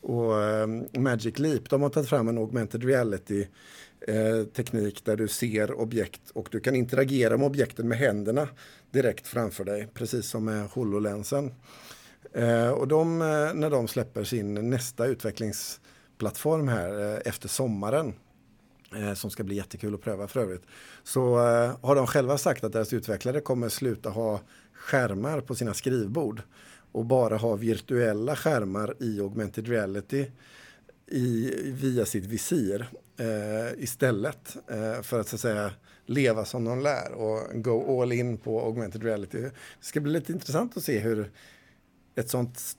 och 0.00 0.42
eh, 0.42 0.66
Magic 0.92 1.38
Leap. 1.38 1.70
De 1.70 1.82
har 1.82 1.90
tagit 1.90 2.08
fram 2.08 2.28
en 2.28 2.38
augmented 2.38 2.84
reality 2.84 3.46
eh, 4.00 4.44
teknik 4.44 5.04
där 5.04 5.16
du 5.16 5.28
ser 5.28 5.80
objekt 5.80 6.30
och 6.30 6.48
du 6.50 6.60
kan 6.60 6.74
interagera 6.74 7.36
med 7.36 7.46
objekten 7.46 7.88
med 7.88 7.98
händerna 7.98 8.48
direkt 8.90 9.26
framför 9.26 9.64
dig. 9.64 9.88
Precis 9.94 10.26
som 10.26 10.44
med 10.44 10.68
HoloLensen. 10.68 11.54
Eh, 12.32 12.70
och 12.70 12.88
de, 12.88 13.22
eh, 13.22 13.54
när 13.54 13.70
de 13.70 13.88
släpper 13.88 14.24
sin 14.24 14.70
nästa 14.70 15.06
utvecklings 15.06 15.80
plattform 16.18 16.68
här 16.68 17.14
eh, 17.14 17.20
efter 17.24 17.48
sommaren 17.48 18.14
eh, 18.96 19.14
som 19.14 19.30
ska 19.30 19.44
bli 19.44 19.56
jättekul 19.56 19.94
att 19.94 20.02
pröva 20.02 20.28
för 20.28 20.40
övrigt. 20.40 20.62
Så 21.02 21.38
eh, 21.38 21.76
har 21.82 21.94
de 21.94 22.06
själva 22.06 22.38
sagt 22.38 22.64
att 22.64 22.72
deras 22.72 22.92
utvecklare 22.92 23.40
kommer 23.40 23.68
sluta 23.68 24.10
ha 24.10 24.40
skärmar 24.72 25.40
på 25.40 25.54
sina 25.54 25.74
skrivbord 25.74 26.42
och 26.92 27.04
bara 27.04 27.36
ha 27.36 27.56
virtuella 27.56 28.36
skärmar 28.36 28.94
i 28.98 29.20
augmented 29.20 29.68
reality 29.68 30.26
i, 31.10 31.52
via 31.64 32.04
sitt 32.04 32.24
visir 32.24 32.88
eh, 33.16 33.82
istället. 33.82 34.56
Eh, 34.70 35.02
för 35.02 35.20
att 35.20 35.28
så 35.28 35.36
att 35.36 35.40
säga 35.40 35.70
leva 36.06 36.44
som 36.44 36.64
de 36.64 36.80
lär 36.80 37.12
och 37.12 37.62
go 37.62 38.02
all 38.02 38.12
in 38.12 38.36
på 38.36 38.60
augmented 38.60 39.02
reality. 39.02 39.38
Det 39.38 39.52
ska 39.80 40.00
bli 40.00 40.12
lite 40.12 40.32
intressant 40.32 40.76
att 40.76 40.84
se 40.84 40.98
hur 40.98 41.30
ett 42.14 42.30
sånt 42.30 42.76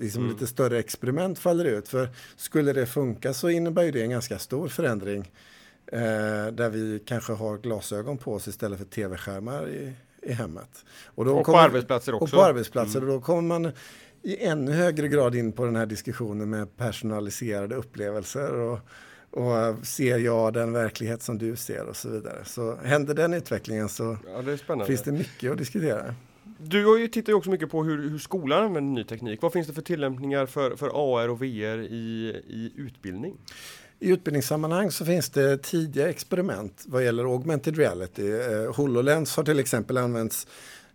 liksom 0.00 0.22
mm. 0.22 0.34
lite 0.34 0.46
större 0.46 0.78
experiment 0.78 1.38
faller 1.38 1.64
ut. 1.64 1.88
För 1.88 2.08
skulle 2.36 2.72
det 2.72 2.86
funka 2.86 3.34
så 3.34 3.50
innebär 3.50 3.92
det 3.92 4.02
en 4.02 4.10
ganska 4.10 4.38
stor 4.38 4.68
förändring 4.68 5.32
eh, 5.86 6.46
där 6.52 6.68
vi 6.68 7.02
kanske 7.06 7.32
har 7.32 7.58
glasögon 7.58 8.18
på 8.18 8.34
oss 8.34 8.48
istället 8.48 8.78
för 8.78 8.86
tv-skärmar 8.86 9.68
i, 9.68 9.92
i 10.22 10.32
hemmet. 10.32 10.84
Och, 11.04 11.26
och 11.26 11.46
på 11.46 11.58
arbetsplatser 11.58 12.14
också. 12.14 12.24
Och 12.24 12.42
på 12.42 12.48
arbetsplatser. 12.48 12.98
Mm. 12.98 13.10
Och 13.10 13.14
då 13.14 13.24
kommer 13.24 13.42
man 13.42 13.72
i 14.22 14.44
ännu 14.44 14.72
högre 14.72 15.08
grad 15.08 15.34
in 15.34 15.52
på 15.52 15.64
den 15.64 15.76
här 15.76 15.86
diskussionen 15.86 16.50
med 16.50 16.76
personaliserade 16.76 17.74
upplevelser. 17.74 18.54
Och, 18.54 18.78
och 19.30 19.86
ser 19.86 20.18
jag 20.18 20.52
den 20.52 20.72
verklighet 20.72 21.22
som 21.22 21.38
du 21.38 21.56
ser 21.56 21.84
och 21.84 21.96
så 21.96 22.08
vidare. 22.08 22.44
Så 22.44 22.76
händer 22.76 23.14
den 23.14 23.34
utvecklingen 23.34 23.88
så 23.88 24.16
ja, 24.26 24.42
det 24.42 24.86
finns 24.86 25.02
det 25.02 25.12
mycket 25.12 25.52
att 25.52 25.58
diskutera. 25.58 26.14
Du 26.58 26.86
har 26.86 26.98
ju 26.98 27.08
tittat 27.08 27.34
också 27.34 27.50
mycket 27.50 27.70
på 27.70 27.84
hur, 27.84 28.10
hur 28.10 28.18
skolan 28.18 28.64
använder 28.64 28.92
ny 28.94 29.04
teknik. 29.04 29.42
Vad 29.42 29.52
finns 29.52 29.66
det 29.66 29.72
för 29.72 29.82
tillämpningar 29.82 30.46
för, 30.46 30.76
för 30.76 30.88
AR 30.88 31.28
och 31.28 31.42
VR 31.42 31.78
i, 31.78 32.28
i 32.48 32.72
utbildning? 32.76 33.36
I 34.00 34.10
utbildningssammanhang 34.10 34.90
så 34.90 35.04
finns 35.04 35.30
det 35.30 35.62
tidiga 35.62 36.08
experiment 36.08 36.84
vad 36.86 37.04
gäller 37.04 37.24
augmented 37.24 37.76
reality. 37.76 38.30
Eh, 38.30 38.74
HoloLens 38.74 39.36
har 39.36 39.44
till 39.44 39.58
exempel 39.58 39.96
använts 39.96 40.46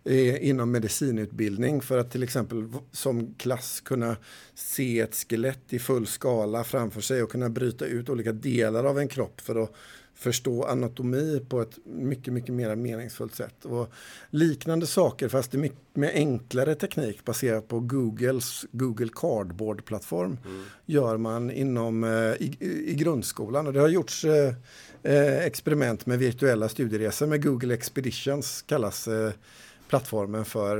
eh, 0.04 0.48
inom 0.48 0.70
medicinutbildning 0.70 1.80
för 1.80 1.98
att 1.98 2.10
till 2.10 2.22
exempel 2.22 2.68
som 2.92 3.34
klass 3.34 3.80
kunna 3.80 4.16
se 4.54 5.00
ett 5.00 5.14
skelett 5.14 5.72
i 5.72 5.78
full 5.78 6.06
skala 6.06 6.64
framför 6.64 7.00
sig 7.00 7.22
och 7.22 7.30
kunna 7.30 7.48
bryta 7.48 7.84
ut 7.84 8.08
olika 8.08 8.32
delar 8.32 8.84
av 8.84 8.98
en 8.98 9.08
kropp 9.08 9.40
för 9.40 9.62
att 9.62 9.74
förstå 10.14 10.64
anatomi 10.64 11.40
på 11.48 11.60
ett 11.60 11.78
mycket, 11.84 12.32
mycket 12.32 12.54
mer 12.54 12.76
meningsfullt 12.76 13.34
sätt. 13.34 13.64
Och 13.64 13.88
liknande 14.30 14.86
saker, 14.86 15.28
fast 15.28 15.52
mycket 15.52 15.78
med 15.92 16.10
enklare 16.14 16.74
teknik 16.74 17.24
baserat 17.24 17.68
på 17.68 17.80
Googles 17.80 18.64
Google 18.72 19.10
Cardboard-plattform, 19.14 20.38
mm. 20.46 20.64
gör 20.86 21.16
man 21.16 21.50
inom, 21.50 22.04
eh, 22.04 22.10
i, 22.10 22.56
i, 22.86 22.94
grundskolan. 22.94 23.66
Och 23.66 23.72
det 23.72 23.80
har 23.80 23.88
gjorts 23.88 24.24
eh, 24.24 24.54
eh, 25.02 25.44
experiment 25.44 26.06
med 26.06 26.18
virtuella 26.18 26.68
studieresor 26.68 27.26
med 27.26 27.44
Google 27.44 27.74
Expeditions, 27.74 28.62
kallas 28.62 29.08
plattformen 29.88 30.44
för 30.44 30.78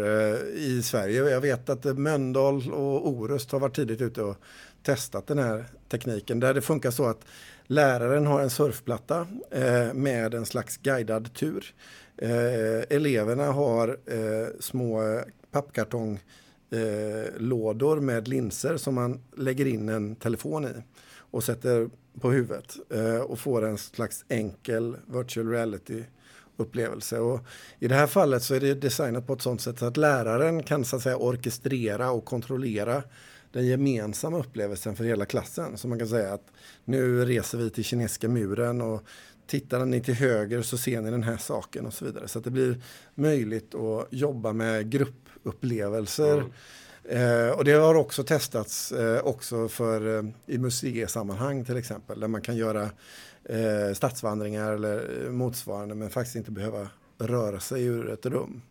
i 0.57 0.83
Sverige. 0.83 1.31
Jag 1.31 1.41
vet 1.41 1.69
att 1.69 1.85
Mölndal 1.99 2.73
och 2.73 3.09
Orust 3.09 3.53
har 3.53 3.61
varit 3.61 3.77
tidigt 3.77 4.01
ute 4.01 4.23
och 4.23 4.37
testat 4.83 5.27
den 5.27 5.39
här 5.39 5.65
tekniken 5.89 6.41
där 6.41 6.55
det 6.55 6.63
funkar 6.63 6.91
så 6.91 7.07
att 7.07 7.25
läraren 7.67 8.27
har 8.27 8.41
en 8.41 8.51
surfplatta 8.51 9.27
eh, 9.51 9.95
med 9.95 10.35
en 10.35 10.47
slags 10.47 10.77
guidad 10.77 11.35
tur. 11.35 11.75
Eh, 12.17 12.81
eleverna 12.91 13.53
har 13.53 13.99
eh, 14.07 14.47
små 14.61 15.21
pappkartonglådor 15.51 17.97
eh, 17.97 18.03
med 18.03 18.29
linser 18.29 18.77
som 18.77 18.95
man 18.95 19.21
lägger 19.37 19.67
in 19.67 19.89
en 19.89 20.17
telefon 20.17 20.65
i 20.65 20.73
och 21.17 21.45
sätter 21.45 21.91
på 22.21 22.31
huvudet 22.31 22.77
eh, 22.91 23.17
och 23.17 23.39
får 23.39 23.65
en 23.65 23.79
slags 23.79 24.25
enkel 24.29 24.97
virtual 25.07 25.49
reality 25.49 26.05
upplevelse. 26.57 27.19
Och 27.19 27.41
I 27.79 27.89
det 27.89 27.95
här 27.95 28.07
fallet 28.07 28.43
så 28.43 28.55
är 28.55 28.61
det 28.61 28.75
designat 28.75 29.27
på 29.27 29.33
ett 29.33 29.43
sånt 29.43 29.61
sätt 29.61 29.83
att 29.83 29.97
läraren 29.97 30.63
kan 30.63 30.85
så 30.85 30.97
att 30.97 31.03
säga 31.03 31.17
orkestrera 31.17 32.11
och 32.11 32.25
kontrollera 32.25 33.03
den 33.55 33.67
gemensamma 33.67 34.39
upplevelsen 34.39 34.97
för 34.97 35.05
hela 35.05 35.25
klassen. 35.25 35.79
Så 35.79 35.89
man 35.89 35.99
kan 35.99 36.09
säga 36.09 36.35
att 36.35 36.47
nu 36.85 37.25
reser 37.25 37.59
vi 37.59 37.71
till 37.71 37.85
kinesiska 37.85 38.29
muren 38.29 38.81
och 38.81 39.03
tittar 39.47 39.85
ni 39.85 40.01
till 40.01 40.15
höger 40.15 40.63
så 40.63 40.79
ser 40.79 41.01
ni 41.01 41.11
den 41.11 41.23
här 41.23 41.37
saken 41.37 41.87
och 41.87 41.95
så 41.95 42.05
vidare. 42.05 42.29
Så 42.29 42.39
att 42.39 42.45
det 42.45 42.51
blir 42.51 42.83
möjligt 43.15 43.75
att 43.75 44.07
jobba 44.11 44.53
med 44.53 44.91
gruppupplevelser. 44.91 46.35
Mm. 46.35 47.49
Eh, 47.49 47.51
och 47.51 47.65
det 47.65 47.73
har 47.73 47.95
också 47.95 48.25
testats 48.25 48.93
eh, 48.93 49.25
också 49.25 49.69
för, 49.69 50.19
eh, 50.19 50.25
i 50.47 50.59
museisammanhang 50.59 51.65
till 51.65 51.77
exempel 51.77 52.21
där 52.21 52.29
man 52.29 52.41
kan 52.43 52.57
göra 52.57 52.91
eh, 53.45 53.95
stadsvandringar 53.95 54.73
eller 54.73 55.31
motsvarande 55.31 55.95
men 55.95 56.11
faktiskt 56.11 56.37
inte 56.37 56.51
behöva 56.51 56.89
röra 57.19 57.61
sig 57.61 57.85
ur 57.85 58.11
ett 58.11 58.27
rum. 58.27 58.63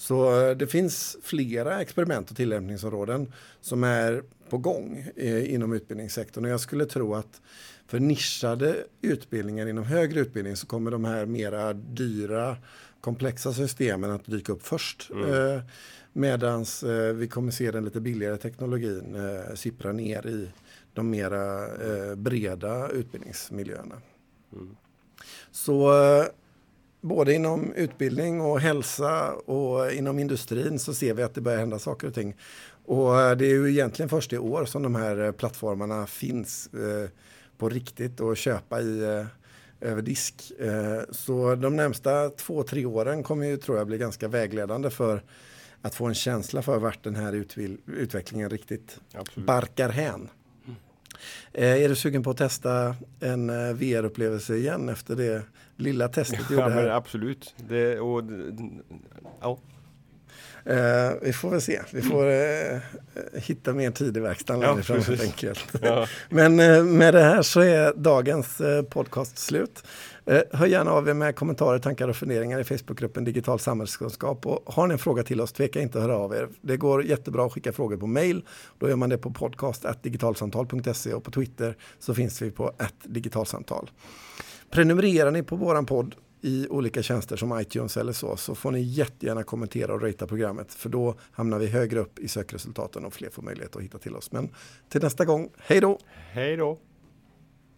Så 0.00 0.40
eh, 0.40 0.56
det 0.56 0.66
finns 0.66 1.16
flera 1.22 1.80
experiment 1.80 2.30
och 2.30 2.36
tillämpningsområden 2.36 3.32
som 3.60 3.84
är 3.84 4.22
på 4.48 4.58
gång 4.58 5.10
eh, 5.16 5.54
inom 5.54 5.72
utbildningssektorn 5.72 6.44
och 6.44 6.50
jag 6.50 6.60
skulle 6.60 6.86
tro 6.86 7.14
att 7.14 7.40
för 7.86 8.00
nischade 8.00 8.76
utbildningar 9.00 9.66
inom 9.66 9.84
högre 9.84 10.20
utbildning 10.20 10.56
så 10.56 10.66
kommer 10.66 10.90
de 10.90 11.04
här 11.04 11.26
mera 11.26 11.72
dyra 11.72 12.56
komplexa 13.00 13.52
systemen 13.52 14.10
att 14.10 14.24
dyka 14.24 14.52
upp 14.52 14.66
först. 14.66 15.10
Mm. 15.10 15.56
Eh, 15.56 15.62
Medan 16.12 16.64
vi 17.14 17.28
kommer 17.28 17.52
se 17.52 17.70
den 17.70 17.84
lite 17.84 18.00
billigare 18.00 18.36
teknologin 18.36 19.16
sippra 19.54 19.92
ner 19.92 20.26
i 20.26 20.48
de 20.94 21.10
mera 21.10 21.68
breda 22.16 22.88
utbildningsmiljöerna. 22.88 23.94
Mm. 24.52 24.76
Så 25.50 25.92
både 27.00 27.34
inom 27.34 27.72
utbildning 27.72 28.40
och 28.40 28.60
hälsa 28.60 29.32
och 29.32 29.92
inom 29.92 30.18
industrin 30.18 30.78
så 30.78 30.94
ser 30.94 31.14
vi 31.14 31.22
att 31.22 31.34
det 31.34 31.40
börjar 31.40 31.58
hända 31.58 31.78
saker 31.78 32.06
och 32.06 32.14
ting. 32.14 32.36
Och 32.84 33.20
eh, 33.20 33.36
det 33.36 33.46
är 33.46 33.50
ju 33.50 33.70
egentligen 33.70 34.08
först 34.08 34.32
i 34.32 34.38
år 34.38 34.64
som 34.64 34.82
de 34.82 34.94
här 34.94 35.24
eh, 35.24 35.32
plattformarna 35.32 36.06
finns 36.06 36.70
på 37.58 37.68
riktigt 37.68 38.20
och 38.20 38.36
köpa 38.36 38.80
i 38.80 39.24
över 39.80 40.02
disk. 40.02 40.52
Så 41.10 41.54
de 41.54 41.76
närmsta 41.76 42.28
två, 42.30 42.62
tre 42.62 42.86
åren 42.86 43.22
kommer 43.22 43.46
ju 43.46 43.56
tror 43.56 43.78
jag 43.78 43.86
bli 43.86 43.98
ganska 43.98 44.28
vägledande 44.28 44.90
för 44.90 45.22
att 45.82 45.94
få 45.94 46.06
en 46.06 46.14
känsla 46.14 46.62
för 46.62 46.78
vart 46.78 47.04
den 47.04 47.16
här 47.16 47.44
utvecklingen 47.86 48.50
riktigt 48.50 49.00
Absolut. 49.14 49.46
barkar 49.46 49.88
hän. 49.88 50.28
Eh, 51.52 51.82
är 51.82 51.88
du 51.88 51.96
sugen 51.96 52.22
på 52.22 52.30
att 52.30 52.36
testa 52.36 52.96
en 53.20 53.50
eh, 53.50 53.74
VR-upplevelse 53.74 54.54
igen 54.54 54.88
efter 54.88 55.16
det 55.16 55.42
lilla 55.76 56.08
testet 56.08 56.48
du 56.48 56.54
gjorde 56.54 56.70
här? 56.70 56.88
absolut. 56.88 57.54
Det, 57.68 58.00
och, 58.00 58.22
ja. 59.40 59.58
Eh, 60.64 61.12
vi 61.22 61.32
får 61.32 61.50
väl 61.50 61.60
se. 61.60 61.80
Vi 61.90 62.02
får 62.02 62.30
eh, 62.30 62.78
hitta 63.34 63.72
mer 63.72 63.90
tid 63.90 64.16
i 64.16 64.20
verkstaden 64.20 64.62
ja, 64.62 64.82
fram 64.82 65.02
helt 65.02 65.22
enkelt. 65.22 65.66
Ja. 65.82 66.06
Men 66.28 66.60
eh, 66.60 66.84
med 66.84 67.14
det 67.14 67.22
här 67.22 67.42
så 67.42 67.60
är 67.60 67.92
dagens 67.96 68.60
eh, 68.60 68.82
podcast 68.82 69.38
slut. 69.38 69.82
Eh, 70.30 70.42
hör 70.52 70.66
gärna 70.66 70.90
av 70.90 71.08
er 71.08 71.14
med 71.14 71.36
kommentarer, 71.36 71.78
tankar 71.78 72.08
och 72.08 72.16
funderingar 72.16 72.60
i 72.60 72.64
Facebookgruppen 72.64 73.24
Digital 73.24 73.58
samhällskunskap. 73.58 74.46
Och 74.46 74.74
har 74.74 74.86
ni 74.86 74.92
en 74.92 74.98
fråga 74.98 75.22
till 75.22 75.40
oss, 75.40 75.52
tveka 75.52 75.80
inte 75.80 75.98
att 75.98 76.04
höra 76.04 76.16
av 76.16 76.34
er. 76.34 76.48
Det 76.60 76.76
går 76.76 77.04
jättebra 77.04 77.46
att 77.46 77.52
skicka 77.52 77.72
frågor 77.72 77.96
på 77.96 78.06
mail. 78.06 78.44
Då 78.78 78.88
gör 78.88 78.96
man 78.96 79.10
det 79.10 79.18
på 79.18 79.30
podcast.digitalsamtal.se 79.30 81.14
och 81.14 81.24
på 81.24 81.30
Twitter 81.30 81.76
så 81.98 82.14
finns 82.14 82.42
vi 82.42 82.50
på 82.50 82.72
digitalsamtal. 83.02 83.90
Prenumererar 84.70 85.30
ni 85.30 85.42
på 85.42 85.56
våran 85.56 85.86
podd 85.86 86.14
i 86.40 86.68
olika 86.68 87.02
tjänster 87.02 87.36
som 87.36 87.60
iTunes 87.60 87.96
eller 87.96 88.12
så, 88.12 88.36
så 88.36 88.54
får 88.54 88.70
ni 88.70 88.80
jättegärna 88.80 89.42
kommentera 89.42 89.94
och 89.94 90.02
ratea 90.02 90.26
programmet 90.26 90.74
för 90.74 90.88
då 90.88 91.14
hamnar 91.32 91.58
vi 91.58 91.66
högre 91.66 92.00
upp 92.00 92.18
i 92.18 92.28
sökresultaten 92.28 93.04
och 93.04 93.12
fler 93.12 93.30
får 93.30 93.42
möjlighet 93.42 93.76
att 93.76 93.82
hitta 93.82 93.98
till 93.98 94.16
oss. 94.16 94.32
Men 94.32 94.48
till 94.88 95.02
nästa 95.02 95.24
gång, 95.24 95.48
hej 95.58 95.80
då! 95.80 95.98
Hej 96.32 96.56
då! 96.56 96.78